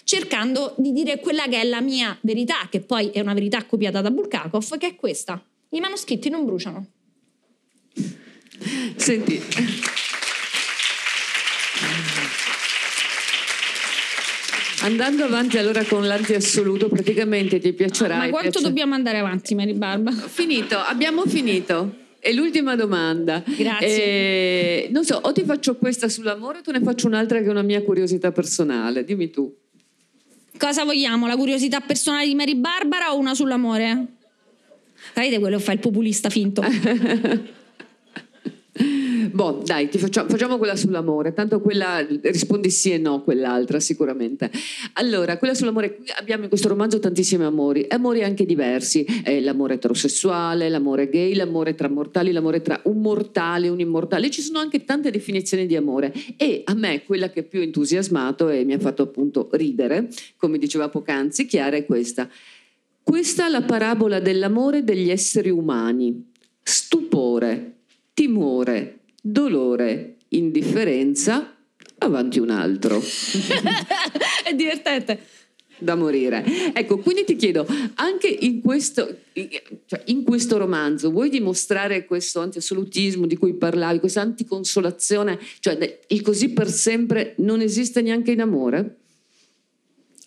[0.04, 4.02] Cercando di dire quella che è la mia verità, che poi è una verità copiata
[4.02, 5.44] da Bulgakov, che è questa.
[5.70, 6.86] I manoscritti non bruciano.
[8.96, 9.42] Senti.
[14.84, 18.18] Andando avanti allora con l'anti-assoluto, praticamente ti piacerà.
[18.18, 18.66] Ma quanto piace...
[18.66, 20.12] dobbiamo andare avanti, Mary Barba?
[20.12, 22.00] Finito, abbiamo finito.
[22.20, 23.44] E l'ultima domanda.
[23.46, 23.88] Grazie.
[23.88, 27.50] Eh, non so, o ti faccio questa sull'amore o te ne faccio un'altra che è
[27.50, 29.04] una mia curiosità personale.
[29.04, 29.56] Dimmi tu.
[30.58, 31.28] Cosa vogliamo?
[31.28, 34.06] La curiosità personale di Mary Barbara o una sull'amore?
[35.14, 36.62] Sapete quello che fa il populista finto?
[39.32, 44.52] Boh, dai, facciamo, facciamo, quella sull'amore, tanto quella rispondi sì e no, quell'altra sicuramente.
[44.94, 50.70] Allora, quella sull'amore, abbiamo in questo romanzo tantissimi amori, amori anche diversi, eh, l'amore eterosessuale,
[50.70, 54.84] l'amore gay, l'amore tra mortali, l'amore tra un mortale e un immortale, ci sono anche
[54.84, 59.04] tante definizioni di amore e a me quella che più entusiasmato e mi ha fatto
[59.04, 62.30] appunto ridere, come diceva poc'anzi, Chiara, è questa.
[63.04, 66.30] Questa è la parabola dell'amore degli esseri umani.
[66.62, 67.80] Stupore,
[68.14, 71.56] timore, dolore, indifferenza,
[72.00, 73.00] avanti un altro.
[74.44, 75.20] È divertente.
[75.78, 76.74] Da morire.
[76.74, 77.66] Ecco, quindi ti chiedo,
[77.96, 79.18] anche in questo,
[79.88, 86.22] cioè in questo romanzo, vuoi dimostrare questo antiassolutismo di cui parlavi, questa anticonsolazione, cioè il
[86.22, 88.98] così per sempre non esiste neanche in amore?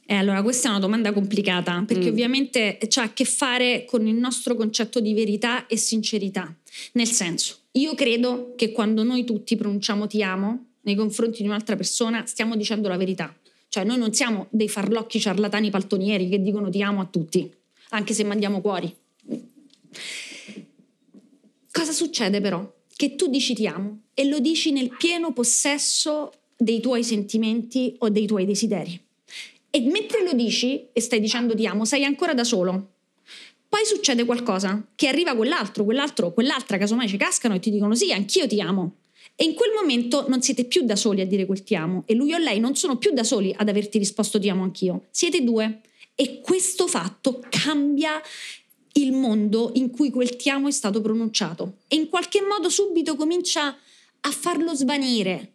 [0.07, 2.13] Eh, allora, questa è una domanda complicata perché mm.
[2.13, 6.53] ovviamente c'ha a che fare con il nostro concetto di verità e sincerità.
[6.93, 11.75] Nel senso, io credo che quando noi tutti pronunciamo ti amo nei confronti di un'altra
[11.77, 13.35] persona, stiamo dicendo la verità.
[13.69, 17.53] Cioè noi non siamo dei farlocchi ciarlatani paltonieri che dicono ti amo a tutti,
[17.91, 18.95] anche se mandiamo cuori.
[21.73, 22.73] Cosa succede però?
[22.95, 28.09] Che tu dici ti amo e lo dici nel pieno possesso dei tuoi sentimenti o
[28.09, 29.01] dei tuoi desideri.
[29.71, 32.94] E mentre lo dici e stai dicendo ti amo, sei ancora da solo,
[33.75, 38.13] poi succede qualcosa, che arriva quell'altro, quell'altro, quell'altra, casomai ci cascano e ti dicono sì,
[38.13, 38.99] anch'io ti amo.
[39.35, 42.15] E in quel momento non siete più da soli a dire quel ti amo e
[42.15, 45.07] lui o lei non sono più da soli ad averti risposto ti amo anch'io.
[45.11, 45.81] Siete due.
[46.15, 48.23] E questo fatto cambia
[48.93, 53.17] il mondo in cui quel ti amo è stato pronunciato e in qualche modo subito
[53.17, 53.77] comincia
[54.21, 55.55] a farlo svanire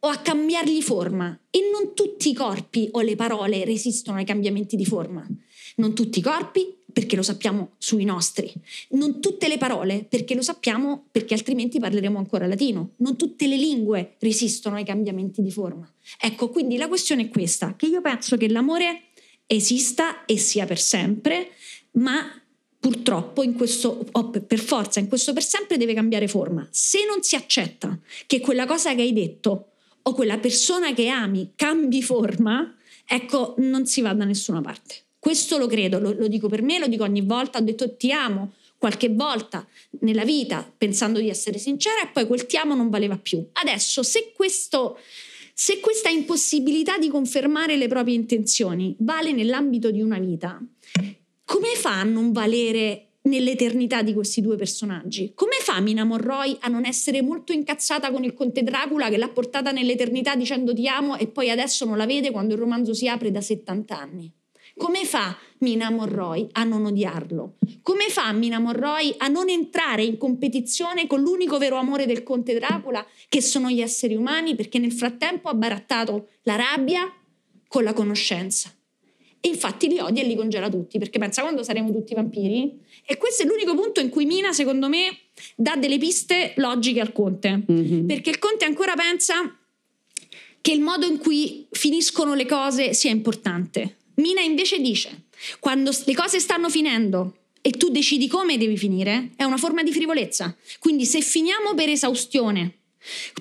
[0.00, 1.34] o a cambiargli forma.
[1.48, 5.26] E non tutti i corpi o le parole resistono ai cambiamenti di forma.
[5.76, 8.50] Non tutti i corpi perché lo sappiamo sui nostri.
[8.90, 12.92] Non tutte le parole, perché lo sappiamo perché altrimenti parleremo ancora latino.
[12.98, 15.92] Non tutte le lingue resistono ai cambiamenti di forma.
[16.20, 19.08] Ecco, quindi la questione è questa, che io penso che l'amore
[19.46, 21.50] esista e sia per sempre,
[21.94, 22.40] ma
[22.78, 26.66] purtroppo in questo, oh, per forza, in questo per sempre deve cambiare forma.
[26.70, 31.54] Se non si accetta che quella cosa che hai detto o quella persona che ami
[31.56, 32.72] cambi forma,
[33.04, 35.03] ecco, non si va da nessuna parte.
[35.24, 38.12] Questo lo credo, lo, lo dico per me, lo dico ogni volta, ho detto ti
[38.12, 39.66] amo qualche volta
[40.00, 43.42] nella vita pensando di essere sincera e poi quel ti amo non valeva più.
[43.52, 44.98] Adesso se questo
[45.54, 50.60] se questa impossibilità di confermare le proprie intenzioni vale nell'ambito di una vita,
[51.46, 55.32] come fa a non valere nell'eternità di questi due personaggi?
[55.34, 59.30] Come fa Mina Morroy a non essere molto incazzata con il conte Dracula che l'ha
[59.30, 63.08] portata nell'eternità dicendo ti amo e poi adesso non la vede quando il romanzo si
[63.08, 64.30] apre da 70 anni?
[64.76, 67.54] Come fa Mina Morroy a non odiarlo?
[67.82, 72.54] Come fa Mina Morroy a non entrare in competizione con l'unico vero amore del conte
[72.54, 77.10] Dracula, che sono gli esseri umani, perché nel frattempo ha barattato la rabbia
[77.68, 78.74] con la conoscenza?
[79.40, 82.80] E infatti li odia e li congela tutti, perché pensa quando saremo tutti vampiri?
[83.04, 85.18] E questo è l'unico punto in cui Mina, secondo me,
[85.54, 87.62] dà delle piste logiche al conte.
[87.70, 88.06] Mm-hmm.
[88.06, 89.34] Perché il conte ancora pensa
[90.60, 93.98] che il modo in cui finiscono le cose sia importante.
[94.16, 95.24] Mina invece dice,
[95.58, 99.92] quando le cose stanno finendo e tu decidi come devi finire, è una forma di
[99.92, 100.56] frivolezza.
[100.78, 102.83] Quindi se finiamo per esaustione,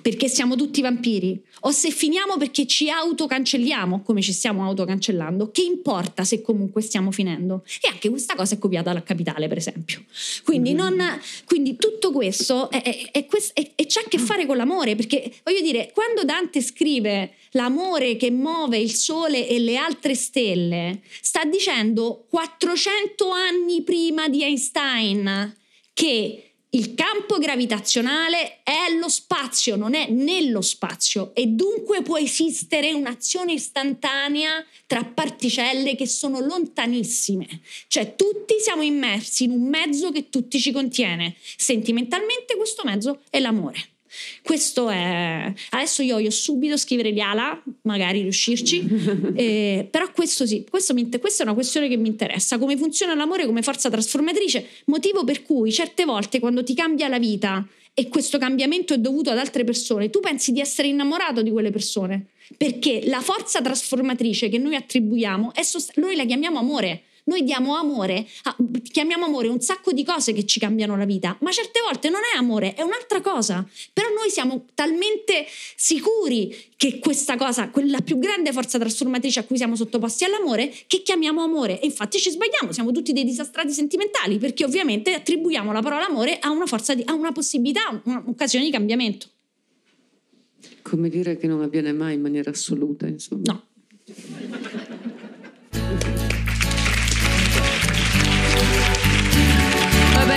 [0.01, 5.61] perché siamo tutti vampiri, o se finiamo perché ci autocancelliamo, come ci stiamo autocancellando, che
[5.61, 7.63] importa se comunque stiamo finendo?
[7.81, 10.03] E anche questa cosa è copiata dalla capitale, per esempio.
[10.43, 10.77] Quindi, mm.
[10.77, 15.31] non, quindi tutto questo è, è, è, e c'è a che fare con l'amore, perché
[15.43, 21.45] voglio dire, quando Dante scrive l'amore che muove il sole e le altre stelle, sta
[21.45, 25.55] dicendo 400 anni prima di Einstein
[25.93, 32.93] che il campo gravitazionale è lo spazio, non è nello spazio e dunque può esistere
[32.93, 37.47] un'azione istantanea tra particelle che sono lontanissime.
[37.87, 41.35] Cioè tutti siamo immersi in un mezzo che tutti ci contiene.
[41.57, 43.92] Sentimentalmente questo mezzo è l'amore.
[44.41, 45.51] Questo è...
[45.71, 48.85] Adesso io voglio subito scrivere gli ala, magari riuscirci,
[49.35, 53.13] eh, però questo sì, questo mi, questa è una questione che mi interessa, come funziona
[53.15, 58.09] l'amore come forza trasformatrice, motivo per cui certe volte quando ti cambia la vita e
[58.09, 62.27] questo cambiamento è dovuto ad altre persone, tu pensi di essere innamorato di quelle persone,
[62.57, 67.75] perché la forza trasformatrice che noi attribuiamo, è sost- noi la chiamiamo amore noi diamo
[67.75, 71.79] amore, a, chiamiamo amore un sacco di cose che ci cambiano la vita, ma certe
[71.81, 73.67] volte non è amore, è un'altra cosa.
[73.93, 75.45] Però noi siamo talmente
[75.75, 81.01] sicuri che questa cosa, quella più grande forza trasformatrice a cui siamo sottoposti all'amore, che
[81.01, 81.79] chiamiamo amore.
[81.79, 86.39] E infatti ci sbagliamo, siamo tutti dei disastrati sentimentali, perché ovviamente attribuiamo la parola amore
[86.39, 89.27] a una forza, di, a una possibilità, un'occasione di cambiamento.
[90.81, 93.43] Come dire che non avviene mai in maniera assoluta, insomma.
[93.45, 93.71] No.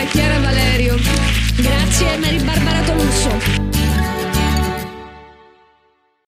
[0.05, 0.97] Chiara Valerio.
[1.57, 3.76] Grazie Mary Barbara Tolusso.